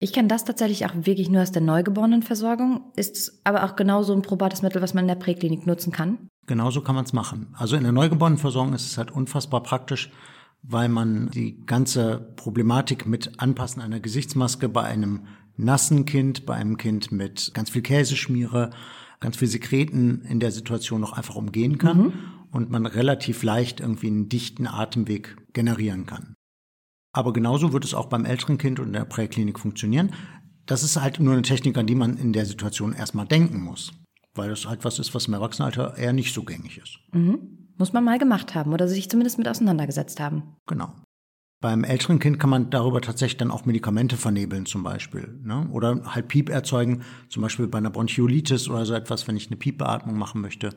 Ich 0.00 0.12
kenne 0.12 0.26
das 0.26 0.44
tatsächlich 0.44 0.84
auch 0.84 0.94
wirklich 0.94 1.30
nur 1.30 1.42
aus 1.42 1.52
der 1.52 1.62
Neugeborenenversorgung, 1.62 2.80
ist 2.96 3.40
aber 3.44 3.62
auch 3.62 3.76
genauso 3.76 4.12
ein 4.12 4.22
probates 4.22 4.60
Mittel, 4.62 4.82
was 4.82 4.94
man 4.94 5.04
in 5.04 5.08
der 5.08 5.14
Präklinik 5.14 5.64
nutzen 5.64 5.92
kann. 5.92 6.18
Genauso 6.48 6.80
kann 6.80 6.96
man 6.96 7.04
es 7.04 7.12
machen. 7.12 7.54
Also 7.56 7.76
in 7.76 7.84
der 7.84 7.92
Neugeborenenversorgung 7.92 8.74
ist 8.74 8.86
es 8.86 8.98
halt 8.98 9.12
unfassbar 9.12 9.62
praktisch, 9.62 10.10
weil 10.62 10.88
man 10.88 11.30
die 11.30 11.64
ganze 11.66 12.32
Problematik 12.34 13.06
mit 13.06 13.40
Anpassen 13.40 13.80
einer 13.80 14.00
Gesichtsmaske 14.00 14.68
bei 14.68 14.82
einem 14.82 15.26
nassen 15.56 16.04
Kind, 16.04 16.46
bei 16.46 16.54
einem 16.54 16.78
Kind 16.78 17.12
mit 17.12 17.52
ganz 17.54 17.70
viel 17.70 17.82
Käseschmiere, 17.82 18.70
ganz 19.22 19.38
viel 19.38 19.48
Sekreten 19.48 20.22
in 20.22 20.40
der 20.40 20.52
Situation 20.52 21.00
noch 21.00 21.14
einfach 21.14 21.36
umgehen 21.36 21.78
kann 21.78 21.98
mhm. 21.98 22.12
und 22.50 22.70
man 22.70 22.84
relativ 22.84 23.42
leicht 23.42 23.80
irgendwie 23.80 24.08
einen 24.08 24.28
dichten 24.28 24.66
Atemweg 24.66 25.36
generieren 25.54 26.04
kann. 26.04 26.34
Aber 27.14 27.32
genauso 27.32 27.72
wird 27.72 27.84
es 27.84 27.94
auch 27.94 28.06
beim 28.06 28.24
älteren 28.24 28.58
Kind 28.58 28.80
und 28.80 28.88
in 28.88 28.92
der 28.92 29.04
Präklinik 29.04 29.58
funktionieren. 29.58 30.12
Das 30.66 30.82
ist 30.82 31.00
halt 31.00 31.20
nur 31.20 31.32
eine 31.32 31.42
Technik, 31.42 31.76
an 31.78 31.86
die 31.86 31.94
man 31.94 32.16
in 32.16 32.32
der 32.32 32.46
Situation 32.46 32.92
erstmal 32.92 33.26
denken 33.26 33.62
muss. 33.62 33.92
Weil 34.34 34.48
das 34.48 34.66
halt 34.66 34.84
was 34.84 34.98
ist, 34.98 35.14
was 35.14 35.26
im 35.26 35.34
Erwachsenenalter 35.34 35.96
eher 35.96 36.12
nicht 36.12 36.34
so 36.34 36.42
gängig 36.42 36.78
ist. 36.78 36.98
Mhm. 37.12 37.68
Muss 37.76 37.92
man 37.92 38.04
mal 38.04 38.18
gemacht 38.18 38.54
haben 38.54 38.72
oder 38.72 38.88
sich 38.88 39.10
zumindest 39.10 39.38
mit 39.38 39.48
auseinandergesetzt 39.48 40.20
haben. 40.20 40.56
Genau. 40.66 40.92
Beim 41.62 41.84
älteren 41.84 42.18
Kind 42.18 42.40
kann 42.40 42.50
man 42.50 42.70
darüber 42.70 43.00
tatsächlich 43.00 43.38
dann 43.38 43.52
auch 43.52 43.64
Medikamente 43.64 44.16
vernebeln 44.16 44.66
zum 44.66 44.82
Beispiel. 44.82 45.38
Ne? 45.44 45.68
Oder 45.70 46.00
halt 46.04 46.26
Piep 46.28 46.50
erzeugen, 46.50 47.02
zum 47.28 47.40
Beispiel 47.40 47.68
bei 47.68 47.78
einer 47.78 47.90
Bronchiolitis 47.90 48.68
oder 48.68 48.84
so 48.84 48.94
etwas, 48.94 49.28
wenn 49.28 49.36
ich 49.36 49.46
eine 49.46 49.56
Piepbeatmung 49.56 50.18
machen 50.18 50.40
möchte 50.40 50.70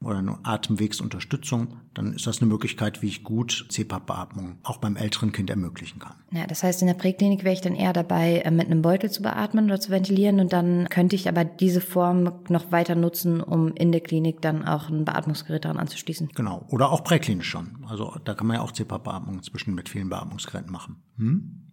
oder 0.00 0.18
eine 0.18 0.38
Atemwegsunterstützung, 0.44 1.78
dann 1.92 2.12
ist 2.12 2.26
das 2.26 2.40
eine 2.40 2.48
Möglichkeit, 2.48 3.02
wie 3.02 3.08
ich 3.08 3.24
gut 3.24 3.66
CPAP-Beatmung 3.68 4.58
auch 4.62 4.76
beim 4.76 4.96
älteren 4.96 5.32
Kind 5.32 5.50
ermöglichen 5.50 5.98
kann. 5.98 6.14
Ja, 6.30 6.46
das 6.46 6.62
heißt, 6.62 6.82
in 6.82 6.86
der 6.86 6.94
Präklinik 6.94 7.42
wäre 7.42 7.54
ich 7.54 7.60
dann 7.60 7.74
eher 7.74 7.92
dabei, 7.92 8.38
äh, 8.38 8.50
mit 8.50 8.66
einem 8.66 8.82
Beutel 8.82 9.10
zu 9.10 9.22
beatmen 9.22 9.64
oder 9.64 9.80
zu 9.80 9.90
ventilieren 9.90 10.38
und 10.38 10.52
dann 10.52 10.88
könnte 10.88 11.16
ich 11.16 11.28
aber 11.28 11.44
diese 11.44 11.80
Form 11.80 12.32
noch 12.48 12.70
weiter 12.70 12.94
nutzen, 12.94 13.40
um 13.40 13.72
in 13.74 13.90
der 13.90 14.00
Klinik 14.00 14.40
dann 14.40 14.64
auch 14.64 14.88
ein 14.88 15.04
Beatmungsgerät 15.04 15.64
daran 15.64 15.78
anzuschließen. 15.78 16.28
Genau, 16.34 16.64
oder 16.68 16.92
auch 16.92 17.02
präklinisch 17.02 17.48
schon. 17.48 17.84
Also 17.88 18.14
da 18.24 18.34
kann 18.34 18.46
man 18.46 18.56
ja 18.56 18.62
auch 18.62 18.72
CPAP-Beatmung 18.72 19.36
inzwischen 19.36 19.74
mit 19.74 19.88
vielen 19.88 20.08
Beatmungsgeräten 20.08 20.70
machen. 20.70 21.02
Hm? 21.16 21.67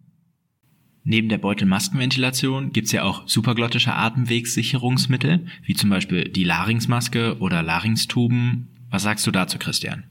Neben 1.08 1.28
der 1.28 1.38
Beutelmaskenventilation 1.38 2.72
gibt's 2.72 2.90
ja 2.90 3.04
auch 3.04 3.28
superglottische 3.28 3.94
Atemwegssicherungsmittel, 3.94 5.46
wie 5.62 5.74
zum 5.74 5.88
Beispiel 5.88 6.28
die 6.28 6.42
Larynxmaske 6.42 7.38
oder 7.38 7.62
Larynxtuben. 7.62 8.88
Was 8.90 9.04
sagst 9.04 9.24
du 9.24 9.30
dazu, 9.30 9.56
Christian? 9.56 10.10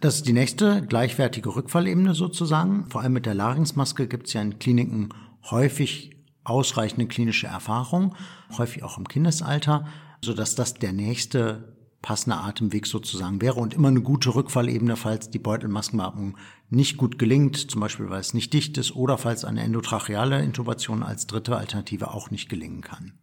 Das 0.00 0.14
ist 0.14 0.28
die 0.28 0.32
nächste 0.32 0.86
gleichwertige 0.86 1.56
Rückfallebene 1.56 2.14
sozusagen. 2.14 2.86
Vor 2.88 3.00
allem 3.00 3.14
mit 3.14 3.26
der 3.26 3.34
Larynxmaske 3.34 4.06
gibt's 4.06 4.32
ja 4.32 4.42
in 4.42 4.60
Kliniken 4.60 5.08
häufig 5.50 6.12
ausreichende 6.44 7.08
klinische 7.08 7.48
Erfahrung, 7.48 8.14
häufig 8.56 8.84
auch 8.84 8.98
im 8.98 9.08
Kindesalter, 9.08 9.88
sodass 10.24 10.54
das 10.54 10.74
der 10.74 10.92
nächste 10.92 11.75
passender 12.06 12.44
Atemweg 12.44 12.86
sozusagen 12.86 13.42
wäre 13.42 13.58
und 13.58 13.74
immer 13.74 13.88
eine 13.88 14.00
gute 14.00 14.32
Rückfallebene, 14.32 14.94
falls 14.94 15.28
die 15.28 15.40
Beutelmaskenbeatmung 15.40 16.36
nicht 16.70 16.98
gut 16.98 17.18
gelingt, 17.18 17.56
zum 17.56 17.80
Beispiel 17.80 18.08
weil 18.10 18.20
es 18.20 18.32
nicht 18.32 18.52
dicht 18.52 18.78
ist 18.78 18.94
oder 18.94 19.18
falls 19.18 19.44
eine 19.44 19.62
endotracheale 19.62 20.40
Intubation 20.40 21.02
als 21.02 21.26
dritte 21.26 21.56
Alternative 21.56 22.14
auch 22.14 22.30
nicht 22.30 22.48
gelingen 22.48 22.80
kann. 22.80 23.18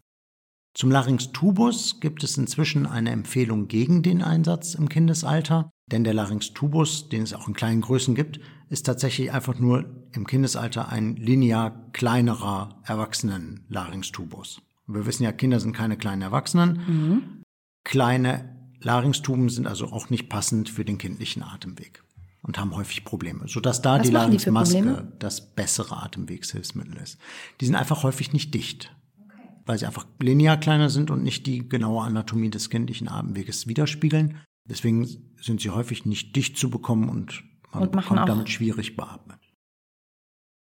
Zum 0.73 0.91
Larynx-Tubus 0.91 2.01
gibt 2.01 2.25
es 2.25 2.37
inzwischen 2.37 2.85
eine 2.85 3.11
Empfehlung 3.11 3.69
gegen 3.69 4.03
den 4.03 4.21
Einsatz 4.21 4.73
im 4.73 4.89
Kindesalter, 4.89 5.69
denn 5.89 6.03
der 6.03 6.13
Larynx-Tubus, 6.13 7.07
den 7.07 7.23
es 7.23 7.33
auch 7.33 7.47
in 7.47 7.53
kleinen 7.53 7.79
Größen 7.79 8.15
gibt, 8.15 8.41
ist 8.67 8.85
tatsächlich 8.85 9.31
einfach 9.31 9.57
nur 9.59 10.09
im 10.11 10.27
Kindesalter 10.27 10.89
ein 10.89 11.15
linear 11.15 11.89
kleinerer 11.93 12.81
Erwachsenen-Larynx-Tubus. 12.83 14.61
Wir 14.87 15.05
wissen 15.05 15.23
ja, 15.23 15.31
Kinder 15.31 15.61
sind 15.61 15.71
keine 15.71 15.95
kleinen 15.95 16.21
Erwachsenen. 16.21 16.81
Mhm. 16.85 17.43
Kleine 17.85 18.62
Larynxtuben 18.83 19.49
sind 19.49 19.67
also 19.67 19.87
auch 19.91 20.09
nicht 20.09 20.29
passend 20.29 20.69
für 20.69 20.85
den 20.85 20.97
kindlichen 20.97 21.43
Atemweg 21.43 22.03
und 22.41 22.57
haben 22.57 22.75
häufig 22.75 23.03
Probleme, 23.05 23.47
sodass 23.47 23.81
da 23.81 23.97
Was 23.97 24.07
die 24.07 24.13
Larynxmaske 24.13 25.13
das 25.19 25.55
bessere 25.55 26.03
Atemwegshilfsmittel 26.03 26.97
ist. 26.97 27.17
Die 27.61 27.65
sind 27.65 27.75
einfach 27.75 28.03
häufig 28.03 28.33
nicht 28.33 28.53
dicht, 28.53 28.95
okay. 29.23 29.47
weil 29.65 29.79
sie 29.79 29.85
einfach 29.85 30.05
linear 30.19 30.57
kleiner 30.57 30.89
sind 30.89 31.09
und 31.09 31.23
nicht 31.23 31.47
die 31.47 31.67
genaue 31.67 32.03
Anatomie 32.03 32.49
des 32.49 32.69
kindlichen 32.69 33.07
Atemweges 33.07 33.67
widerspiegeln. 33.67 34.39
Deswegen 34.65 35.07
sind 35.41 35.61
sie 35.61 35.69
häufig 35.69 36.05
nicht 36.05 36.35
dicht 36.35 36.57
zu 36.57 36.69
bekommen 36.69 37.09
und 37.09 37.43
man 37.71 37.83
und 37.83 37.91
bekommt 37.93 38.27
damit 38.27 38.49
schwierig 38.49 38.95
beatmet. 38.95 39.39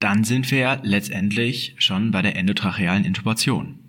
Dann 0.01 0.25
sind 0.25 0.51
wir 0.51 0.59
ja 0.59 0.81
letztendlich 0.83 1.77
schon 1.79 2.11
bei 2.11 2.23
der 2.23 2.37
endotrachealen 2.37 3.05
Intubation 3.05 3.82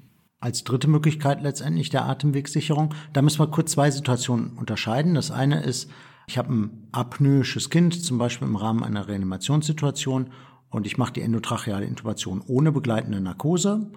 als 0.43 0.65
dritte 0.65 0.89
Möglichkeit 0.89 1.41
letztendlich 1.41 1.89
der 1.89 2.05
Atemwegssicherung. 2.05 2.93
Da 3.13 3.21
müssen 3.21 3.39
wir 3.39 3.47
kurz 3.47 3.71
zwei 3.71 3.89
Situationen 3.89 4.57
unterscheiden. 4.57 5.15
Das 5.15 5.31
eine 5.31 5.63
ist, 5.63 5.89
ich 6.27 6.37
habe 6.37 6.53
ein 6.53 6.87
apnoisches 6.91 7.69
Kind, 7.69 8.03
zum 8.03 8.17
Beispiel 8.17 8.47
im 8.47 8.57
Rahmen 8.57 8.83
einer 8.83 9.07
Reanimationssituation, 9.07 10.31
und 10.69 10.85
ich 10.85 10.97
mache 10.97 11.13
die 11.13 11.21
endotracheale 11.21 11.85
Intubation 11.85 12.41
ohne 12.45 12.71
begleitende 12.71 13.21
Narkose. 13.21 13.91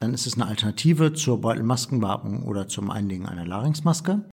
Dann 0.00 0.14
ist 0.14 0.26
es 0.26 0.34
eine 0.34 0.46
Alternative 0.46 1.12
zur 1.12 1.40
Beutelmaskenbeatmung 1.40 2.42
oder 2.44 2.66
zum 2.66 2.90
Einlegen 2.90 3.26
einer 3.26 3.46
Larynxmaske. 3.46 4.28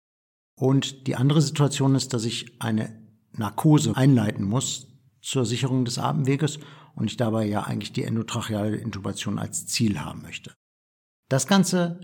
Und 0.58 1.06
die 1.06 1.16
andere 1.16 1.40
Situation 1.40 1.94
ist, 1.94 2.12
dass 2.12 2.24
ich 2.24 2.60
eine 2.60 2.92
Narkose 3.32 3.96
einleiten 3.96 4.44
muss 4.44 4.88
zur 5.22 5.46
Sicherung 5.46 5.84
des 5.84 5.98
Atemweges 5.98 6.58
und 6.96 7.06
ich 7.06 7.16
dabei 7.16 7.46
ja 7.46 7.62
eigentlich 7.62 7.92
die 7.92 8.02
endotracheale 8.02 8.76
Intubation 8.76 9.38
als 9.38 9.66
Ziel 9.66 10.00
haben 10.00 10.22
möchte. 10.22 10.54
Das 11.28 11.46
Ganze 11.46 12.00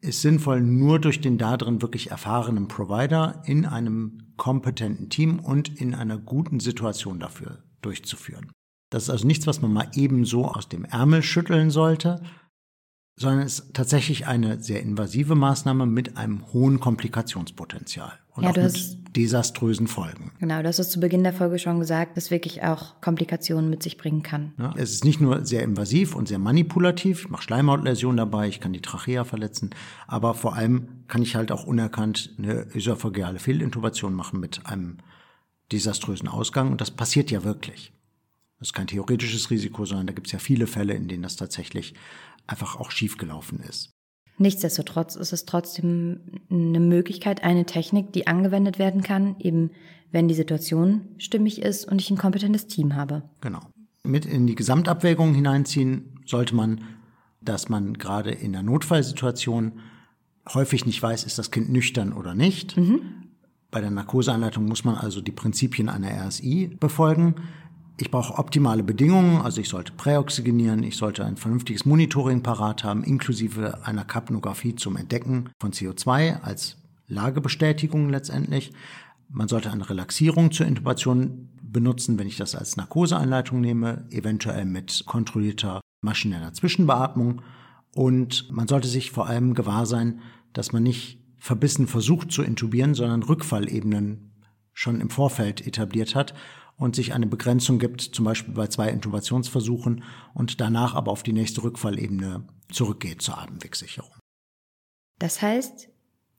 ist 0.00 0.20
sinnvoll 0.20 0.60
nur 0.60 0.98
durch 0.98 1.20
den 1.20 1.38
darin 1.38 1.82
wirklich 1.82 2.10
erfahrenen 2.10 2.68
Provider 2.68 3.42
in 3.46 3.66
einem 3.66 4.34
kompetenten 4.36 5.10
Team 5.10 5.38
und 5.38 5.80
in 5.80 5.94
einer 5.94 6.18
guten 6.18 6.60
Situation 6.60 7.20
dafür 7.20 7.62
durchzuführen. 7.82 8.50
Das 8.90 9.04
ist 9.04 9.10
also 9.10 9.26
nichts, 9.26 9.46
was 9.46 9.62
man 9.62 9.72
mal 9.72 9.90
ebenso 9.94 10.46
aus 10.46 10.68
dem 10.68 10.84
Ärmel 10.84 11.22
schütteln 11.22 11.70
sollte, 11.70 12.22
sondern 13.18 13.46
es 13.46 13.60
ist 13.60 13.74
tatsächlich 13.74 14.26
eine 14.26 14.62
sehr 14.62 14.82
invasive 14.82 15.34
Maßnahme 15.34 15.86
mit 15.86 16.16
einem 16.16 16.52
hohen 16.52 16.80
Komplikationspotenzial 16.80 18.21
und 18.34 18.44
ja, 18.44 18.50
auch 18.50 18.56
mit 18.56 19.16
desaströsen 19.16 19.86
Folgen. 19.86 20.32
Genau, 20.38 20.62
du 20.62 20.68
hast 20.68 20.78
es 20.78 20.90
zu 20.90 21.00
Beginn 21.00 21.22
der 21.22 21.34
Folge 21.34 21.58
schon 21.58 21.78
gesagt, 21.78 22.16
dass 22.16 22.30
wirklich 22.30 22.62
auch 22.62 23.00
Komplikationen 23.00 23.68
mit 23.68 23.82
sich 23.82 23.98
bringen 23.98 24.22
kann. 24.22 24.52
Ja, 24.58 24.74
es 24.76 24.92
ist 24.92 25.04
nicht 25.04 25.20
nur 25.20 25.44
sehr 25.44 25.62
invasiv 25.62 26.14
und 26.14 26.28
sehr 26.28 26.38
manipulativ, 26.38 27.24
ich 27.24 27.30
mache 27.30 27.42
Schleimhautläsionen 27.42 28.16
dabei, 28.16 28.48
ich 28.48 28.60
kann 28.60 28.72
die 28.72 28.80
Trachea 28.80 29.24
verletzen, 29.24 29.70
aber 30.06 30.34
vor 30.34 30.54
allem 30.54 30.88
kann 31.08 31.22
ich 31.22 31.36
halt 31.36 31.52
auch 31.52 31.64
unerkannt 31.64 32.34
eine 32.38 32.66
ösophageale 32.74 33.38
Fehlintubation 33.38 34.14
machen 34.14 34.40
mit 34.40 34.66
einem 34.66 34.98
desaströsen 35.70 36.28
Ausgang 36.28 36.70
und 36.70 36.80
das 36.80 36.90
passiert 36.90 37.30
ja 37.30 37.44
wirklich. 37.44 37.92
Das 38.58 38.68
ist 38.68 38.74
kein 38.74 38.86
theoretisches 38.86 39.50
Risiko, 39.50 39.84
sondern 39.84 40.06
da 40.06 40.12
gibt 40.12 40.28
es 40.28 40.32
ja 40.32 40.38
viele 40.38 40.66
Fälle, 40.66 40.94
in 40.94 41.08
denen 41.08 41.22
das 41.22 41.36
tatsächlich 41.36 41.94
einfach 42.46 42.76
auch 42.76 42.90
schiefgelaufen 42.90 43.60
ist. 43.60 43.90
Nichtsdestotrotz 44.38 45.14
ist 45.16 45.32
es 45.32 45.44
trotzdem 45.44 46.20
eine 46.50 46.80
Möglichkeit, 46.80 47.44
eine 47.44 47.66
Technik, 47.66 48.12
die 48.12 48.26
angewendet 48.26 48.78
werden 48.78 49.02
kann, 49.02 49.36
eben 49.38 49.70
wenn 50.10 50.28
die 50.28 50.34
Situation 50.34 51.02
stimmig 51.18 51.62
ist 51.62 51.84
und 51.90 52.00
ich 52.00 52.10
ein 52.10 52.18
kompetentes 52.18 52.66
Team 52.66 52.94
habe. 52.94 53.22
Genau. 53.40 53.60
Mit 54.04 54.26
in 54.26 54.46
die 54.46 54.54
Gesamtabwägung 54.54 55.34
hineinziehen 55.34 56.20
sollte 56.26 56.54
man, 56.54 56.82
dass 57.40 57.68
man 57.68 57.94
gerade 57.94 58.30
in 58.30 58.52
der 58.52 58.62
Notfallsituation 58.62 59.72
häufig 60.52 60.86
nicht 60.86 61.02
weiß, 61.02 61.24
ist 61.24 61.38
das 61.38 61.50
Kind 61.50 61.70
nüchtern 61.70 62.12
oder 62.12 62.34
nicht. 62.34 62.76
Mhm. 62.76 63.00
Bei 63.70 63.80
der 63.80 63.90
Narkoseanleitung 63.90 64.66
muss 64.66 64.84
man 64.84 64.96
also 64.96 65.20
die 65.20 65.32
Prinzipien 65.32 65.88
einer 65.88 66.28
RSI 66.28 66.76
befolgen. 66.78 67.36
Ich 68.02 68.10
brauche 68.10 68.36
optimale 68.36 68.82
Bedingungen, 68.82 69.42
also 69.42 69.60
ich 69.60 69.68
sollte 69.68 69.92
präoxygenieren, 69.92 70.82
ich 70.82 70.96
sollte 70.96 71.24
ein 71.24 71.36
vernünftiges 71.36 71.84
Monitoring 71.84 72.42
parat 72.42 72.82
haben, 72.82 73.04
inklusive 73.04 73.86
einer 73.86 74.04
Kapnographie 74.04 74.74
zum 74.74 74.96
Entdecken 74.96 75.50
von 75.60 75.70
CO2 75.70 76.42
als 76.42 76.78
Lagebestätigung 77.06 78.08
letztendlich. 78.08 78.72
Man 79.28 79.46
sollte 79.46 79.70
eine 79.70 79.88
Relaxierung 79.88 80.50
zur 80.50 80.66
Intubation 80.66 81.50
benutzen, 81.62 82.18
wenn 82.18 82.26
ich 82.26 82.36
das 82.36 82.56
als 82.56 82.76
Narkoseeinleitung 82.76 83.60
nehme, 83.60 84.04
eventuell 84.10 84.64
mit 84.64 85.04
kontrollierter 85.06 85.80
maschineller 86.00 86.52
Zwischenbeatmung. 86.54 87.40
Und 87.94 88.50
man 88.50 88.66
sollte 88.66 88.88
sich 88.88 89.12
vor 89.12 89.28
allem 89.28 89.54
gewahr 89.54 89.86
sein, 89.86 90.22
dass 90.54 90.72
man 90.72 90.82
nicht 90.82 91.20
verbissen 91.38 91.86
versucht 91.86 92.32
zu 92.32 92.42
intubieren, 92.42 92.94
sondern 92.94 93.22
Rückfallebenen 93.22 94.32
schon 94.72 95.00
im 95.00 95.08
Vorfeld 95.08 95.64
etabliert 95.64 96.16
hat 96.16 96.34
und 96.82 96.96
sich 96.96 97.14
eine 97.14 97.26
Begrenzung 97.26 97.78
gibt, 97.78 98.00
zum 98.00 98.24
Beispiel 98.24 98.54
bei 98.54 98.66
zwei 98.66 98.88
Intubationsversuchen 98.88 100.02
und 100.34 100.60
danach 100.60 100.94
aber 100.94 101.12
auf 101.12 101.22
die 101.22 101.32
nächste 101.32 101.62
Rückfallebene 101.62 102.44
zurückgeht 102.72 103.22
zur 103.22 103.38
Atemwegssicherung. 103.38 104.10
Das 105.20 105.40
heißt, 105.40 105.88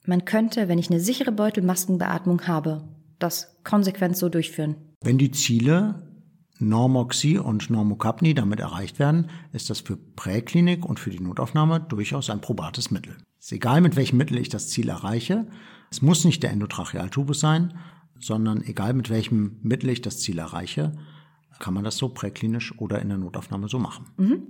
man 0.06 0.26
könnte, 0.26 0.68
wenn 0.68 0.80
ich 0.80 0.90
eine 0.90 1.00
sichere 1.00 1.32
Beutelmaskenbeatmung 1.32 2.46
habe, 2.46 2.90
das 3.20 3.56
konsequent 3.64 4.18
so 4.18 4.28
durchführen. 4.28 4.76
Wenn 5.02 5.18
die 5.18 5.32
Ziele 5.32 6.10
Normoxy 6.60 7.38
und 7.38 7.70
Normocapni 7.70 8.34
damit 8.34 8.60
erreicht 8.60 9.00
werden, 9.00 9.30
ist 9.54 9.70
das 9.70 9.80
für 9.80 9.96
Präklinik 9.96 10.86
und 10.86 11.00
für 11.00 11.10
die 11.10 11.22
Notaufnahme 11.22 11.80
durchaus 11.80 12.30
ein 12.30 12.42
probates 12.42 12.92
Mittel. 12.92 13.16
Es 13.40 13.46
ist 13.46 13.54
egal, 13.54 13.80
mit 13.80 13.96
welchem 13.96 14.18
Mittel 14.18 14.38
ich 14.38 14.50
das 14.50 14.70
Ziel 14.70 14.90
erreiche. 14.90 15.48
Es 15.90 16.02
muss 16.02 16.26
nicht 16.26 16.44
der 16.44 16.52
Endotrachealtubus 16.52 17.40
sein, 17.40 17.74
sondern 18.26 18.62
egal, 18.64 18.94
mit 18.94 19.10
welchem 19.10 19.58
Mittel 19.62 19.90
ich 19.90 20.02
das 20.02 20.20
Ziel 20.20 20.40
erreiche, 20.40 20.94
kann 21.60 21.74
man 21.74 21.84
das 21.84 21.98
so 21.98 22.10
präklinisch 22.10 22.78
oder 22.80 23.02
in 23.02 23.10
der 23.10 23.18
Notaufnahme 23.18 23.70
so 23.70 23.80
machen. 23.80 24.08
Mhm. 24.18 24.44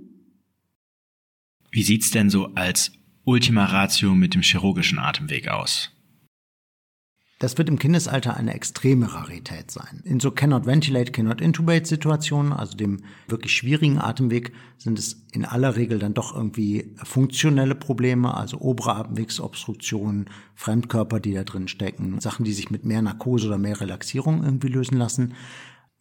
Wie 1.70 1.82
sieht's 1.82 2.10
denn 2.10 2.30
so 2.30 2.54
als 2.54 2.92
Ultima 3.24 3.64
Ratio 3.66 4.14
mit 4.14 4.34
dem 4.34 4.42
chirurgischen 4.42 4.98
Atemweg 4.98 5.48
aus? 5.48 5.93
Das 7.44 7.58
wird 7.58 7.68
im 7.68 7.78
Kindesalter 7.78 8.38
eine 8.38 8.54
extreme 8.54 9.12
Rarität 9.12 9.70
sein. 9.70 10.00
In 10.04 10.18
so 10.18 10.30
cannot 10.30 10.64
ventilate, 10.64 11.12
cannot 11.12 11.42
intubate 11.42 11.86
Situationen, 11.86 12.54
also 12.54 12.74
dem 12.74 13.02
wirklich 13.28 13.52
schwierigen 13.52 13.98
Atemweg, 13.98 14.54
sind 14.78 14.98
es 14.98 15.26
in 15.30 15.44
aller 15.44 15.76
Regel 15.76 15.98
dann 15.98 16.14
doch 16.14 16.34
irgendwie 16.34 16.96
funktionelle 17.04 17.74
Probleme, 17.74 18.32
also 18.32 18.60
obere 18.60 18.94
Atemwegsobstruktionen, 18.94 20.30
Fremdkörper, 20.54 21.20
die 21.20 21.34
da 21.34 21.44
drin 21.44 21.68
stecken, 21.68 22.18
Sachen, 22.18 22.46
die 22.46 22.54
sich 22.54 22.70
mit 22.70 22.86
mehr 22.86 23.02
Narkose 23.02 23.48
oder 23.48 23.58
mehr 23.58 23.78
Relaxierung 23.78 24.42
irgendwie 24.42 24.68
lösen 24.68 24.96
lassen. 24.96 25.34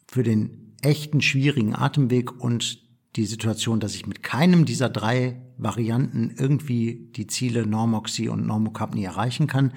Für 0.07 0.23
den 0.23 0.77
echten 0.81 1.19
schwierigen 1.19 1.75
Atemweg 1.75 2.39
und 2.41 2.79
die 3.17 3.25
Situation, 3.25 3.81
dass 3.81 3.95
ich 3.95 4.07
mit 4.07 4.23
keinem 4.23 4.63
dieser 4.63 4.88
drei 4.88 5.41
Varianten 5.57 6.33
irgendwie 6.38 7.12
die 7.17 7.27
Ziele 7.27 7.67
Normoxy 7.67 8.29
und 8.29 8.47
Normocapni 8.47 9.03
erreichen 9.03 9.47
kann, 9.47 9.73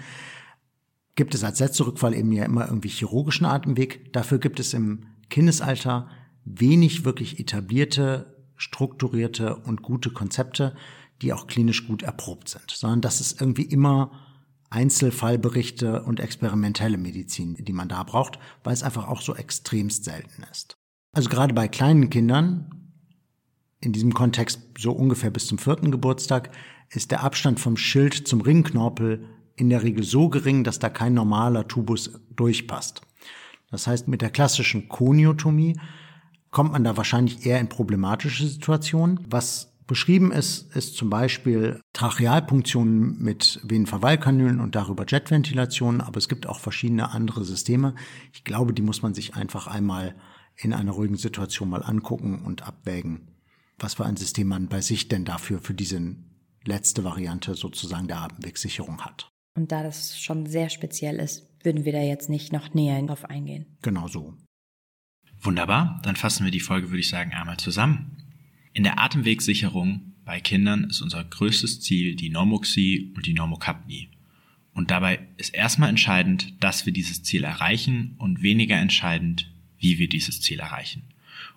gibt 1.17 1.35
es 1.35 1.43
als 1.43 1.59
letzter 1.59 1.87
Rückfall 1.87 2.15
eben 2.15 2.31
ja 2.31 2.45
immer 2.45 2.69
irgendwie 2.69 2.89
chirurgischen 2.89 3.47
Atemweg. 3.47 4.13
Dafür 4.13 4.39
gibt 4.39 4.61
es 4.61 4.75
im 4.75 5.07
Kindesalter 5.31 6.09
wenig 6.45 7.05
wirklich 7.05 7.41
etablierte, 7.41 8.37
strukturierte 8.57 9.57
und 9.57 9.83
gute 9.83 10.11
Konzepte, 10.11 10.77
die 11.23 11.33
auch 11.33 11.47
klinisch 11.47 11.87
gut 11.87 12.03
erprobt 12.03 12.49
sind, 12.51 12.71
sondern 12.71 13.01
das 13.01 13.21
ist 13.21 13.41
irgendwie 13.41 13.63
immer 13.63 14.13
Einzelfallberichte 14.69 16.03
und 16.03 16.21
experimentelle 16.21 16.99
Medizin, 16.99 17.57
die 17.59 17.73
man 17.73 17.89
da 17.89 18.03
braucht, 18.03 18.39
weil 18.63 18.75
es 18.75 18.83
einfach 18.83 19.09
auch 19.09 19.23
so 19.23 19.35
extremst 19.35 20.05
selten 20.05 20.43
ist. 20.51 20.77
Also 21.13 21.31
gerade 21.31 21.55
bei 21.55 21.69
kleinen 21.69 22.11
Kindern, 22.11 22.93
in 23.81 23.93
diesem 23.93 24.13
Kontext 24.13 24.61
so 24.79 24.93
ungefähr 24.93 25.31
bis 25.31 25.47
zum 25.47 25.59
vierten 25.59 25.91
Geburtstag, 25.91 26.51
ist 26.91 27.11
der 27.11 27.23
Abstand 27.23 27.59
vom 27.59 27.77
Schild 27.77 28.29
zum 28.29 28.41
Ringknorpel 28.41 29.27
in 29.57 29.71
der 29.71 29.83
Regel 29.83 30.05
so 30.05 30.29
gering, 30.29 30.65
dass 30.65 30.79
da 30.79 30.89
kein 30.89 31.15
normaler 31.15 31.67
Tubus 31.67 32.21
durchpasst. 32.35 33.03
Das 33.71 33.87
heißt, 33.87 34.09
mit 34.09 34.23
der 34.23 34.31
klassischen 34.31 34.89
Koniotomie 34.89 35.79
kommt 36.51 36.73
man 36.73 36.85
da 36.85 36.97
wahrscheinlich 36.97 37.45
eher 37.45 37.61
in 37.61 37.69
problematische 37.69 38.47
Situationen. 38.47 39.21
Was 39.29 39.73
beschrieben 39.87 40.33
ist, 40.33 40.75
ist 40.75 40.97
zum 40.97 41.11
Beispiel 41.11 41.81
Trachealpunktionen 41.93 43.23
mit 43.23 43.61
Venenverweilkanülen 43.63 44.61
und 44.61 44.75
darüber 44.75 45.05
Jetventilationen, 45.07 46.01
aber 46.01 46.19
es 46.19 46.29
gibt 46.29 46.47
auch 46.47 46.59
verschiedene 46.59 47.11
andere 47.11 47.45
Systeme. 47.45 47.95
Ich 48.33 48.45
glaube, 48.45 48.73
die 48.73 48.83
muss 48.83 49.03
man 49.03 49.15
sich 49.15 49.35
einfach 49.35 49.67
einmal 49.67 50.15
in 50.57 50.73
einer 50.73 50.93
ruhigen 50.93 51.17
Situation 51.17 51.69
mal 51.69 51.83
angucken 51.83 52.43
und 52.45 52.67
abwägen, 52.67 53.29
was 53.79 53.95
für 53.95 54.07
ein 54.07 54.17
System 54.17 54.49
man 54.49 54.69
bei 54.69 54.81
sich 54.81 55.09
denn 55.09 55.25
dafür 55.25 55.61
für 55.61 55.75
diese 55.75 56.17
letzte 56.65 57.05
Variante 57.05 57.55
sozusagen 57.55 58.09
der 58.09 58.23
Atemwegsicherung 58.23 59.03
hat. 59.03 59.31
Und 59.57 59.73
da 59.73 59.83
das 59.83 60.21
schon 60.21 60.47
sehr 60.47 60.69
speziell 60.69 61.17
ist, 61.17 61.49
würden 61.65 61.85
wir 61.85 61.93
da 61.93 62.03
jetzt 62.03 62.29
nicht 62.29 62.53
noch 62.53 62.75
näher 62.75 63.03
drauf 63.03 63.25
eingehen. 63.25 63.67
Genau 63.83 64.07
so. 64.07 64.35
Wunderbar, 65.41 66.01
dann 66.05 66.17
fassen 66.17 66.45
wir 66.45 66.51
die 66.51 66.61
Folge, 66.61 66.91
würde 66.91 67.01
ich 67.01 67.09
sagen, 67.09 67.33
einmal 67.33 67.57
zusammen. 67.57 68.23
In 68.73 68.85
der 68.85 69.01
Atemwegsicherung 69.01 70.13
bei 70.25 70.41
Kindern 70.41 70.85
ist 70.85 71.01
unser 71.01 71.25
größtes 71.25 71.81
Ziel 71.81 72.17
die 72.17 72.31
Normoxie 72.31 73.13
und 73.17 73.27
die 73.27 73.33
Normocapnie. 73.33 74.11
Und 74.75 74.91
dabei 74.91 75.21
ist 75.39 75.55
erstmal 75.55 75.89
entscheidend, 75.89 76.53
dass 76.63 76.85
wir 76.85 76.93
dieses 76.93 77.23
Ziel 77.23 77.45
erreichen 77.45 78.15
und 78.19 78.43
weniger 78.43 78.77
entscheidend, 78.77 79.51
wie 79.79 79.99
wir 79.99 80.09
dieses 80.09 80.43
Ziel 80.43 80.61
erreichen. 80.61 81.05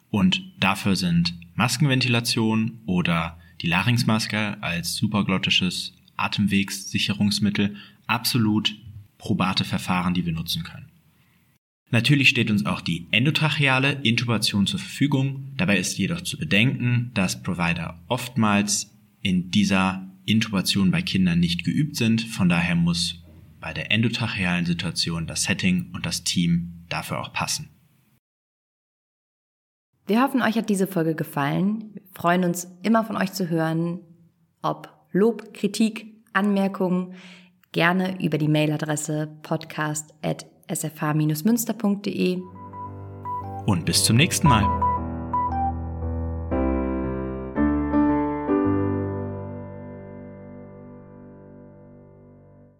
Und 0.09 0.41
dafür 0.59 0.95
sind 0.95 1.35
Maskenventilation 1.55 2.79
oder 2.85 3.37
die 3.61 3.67
Larynxmaske 3.67 4.61
als 4.63 4.95
superglottisches 4.95 5.98
Atemwegssicherungsmittel 6.19 7.75
absolut 8.07 8.75
probate 9.17 9.65
Verfahren, 9.65 10.13
die 10.13 10.25
wir 10.25 10.33
nutzen 10.33 10.63
können. 10.63 10.89
Natürlich 11.91 12.29
steht 12.29 12.51
uns 12.51 12.65
auch 12.65 12.81
die 12.81 13.07
endotracheale 13.11 13.93
Intubation 14.03 14.67
zur 14.67 14.79
Verfügung. 14.79 15.53
Dabei 15.57 15.79
ist 15.79 15.97
jedoch 15.97 16.21
zu 16.21 16.37
bedenken, 16.37 17.11
dass 17.15 17.41
Provider 17.41 17.99
oftmals 18.07 18.91
in 19.21 19.49
dieser 19.49 20.07
Intubation 20.25 20.91
bei 20.91 21.01
Kindern 21.01 21.39
nicht 21.39 21.63
geübt 21.63 21.95
sind. 21.95 22.21
Von 22.21 22.47
daher 22.47 22.75
muss 22.75 23.23
bei 23.59 23.73
der 23.73 23.91
endotrachealen 23.91 24.65
Situation 24.65 25.25
das 25.25 25.43
Setting 25.43 25.89
und 25.93 26.05
das 26.05 26.23
Team 26.23 26.85
dafür 26.89 27.19
auch 27.19 27.33
passen. 27.33 27.69
Wir 30.05 30.21
hoffen, 30.21 30.41
euch 30.41 30.55
hat 30.55 30.69
diese 30.69 30.87
Folge 30.87 31.15
gefallen. 31.15 31.91
Wir 31.93 32.01
freuen 32.13 32.43
uns 32.43 32.67
immer 32.83 33.03
von 33.03 33.17
euch 33.17 33.33
zu 33.33 33.49
hören, 33.49 33.99
ob 34.61 34.89
Lob, 35.11 35.53
Kritik, 35.53 36.08
Anmerkungen 36.33 37.15
gerne 37.71 38.21
über 38.21 38.37
die 38.37 38.47
Mailadresse 38.47 39.27
podcast.sfh-münster.de. 39.43 42.41
Und 43.65 43.85
bis 43.85 44.03
zum 44.03 44.17
nächsten 44.17 44.47
Mal. 44.47 44.88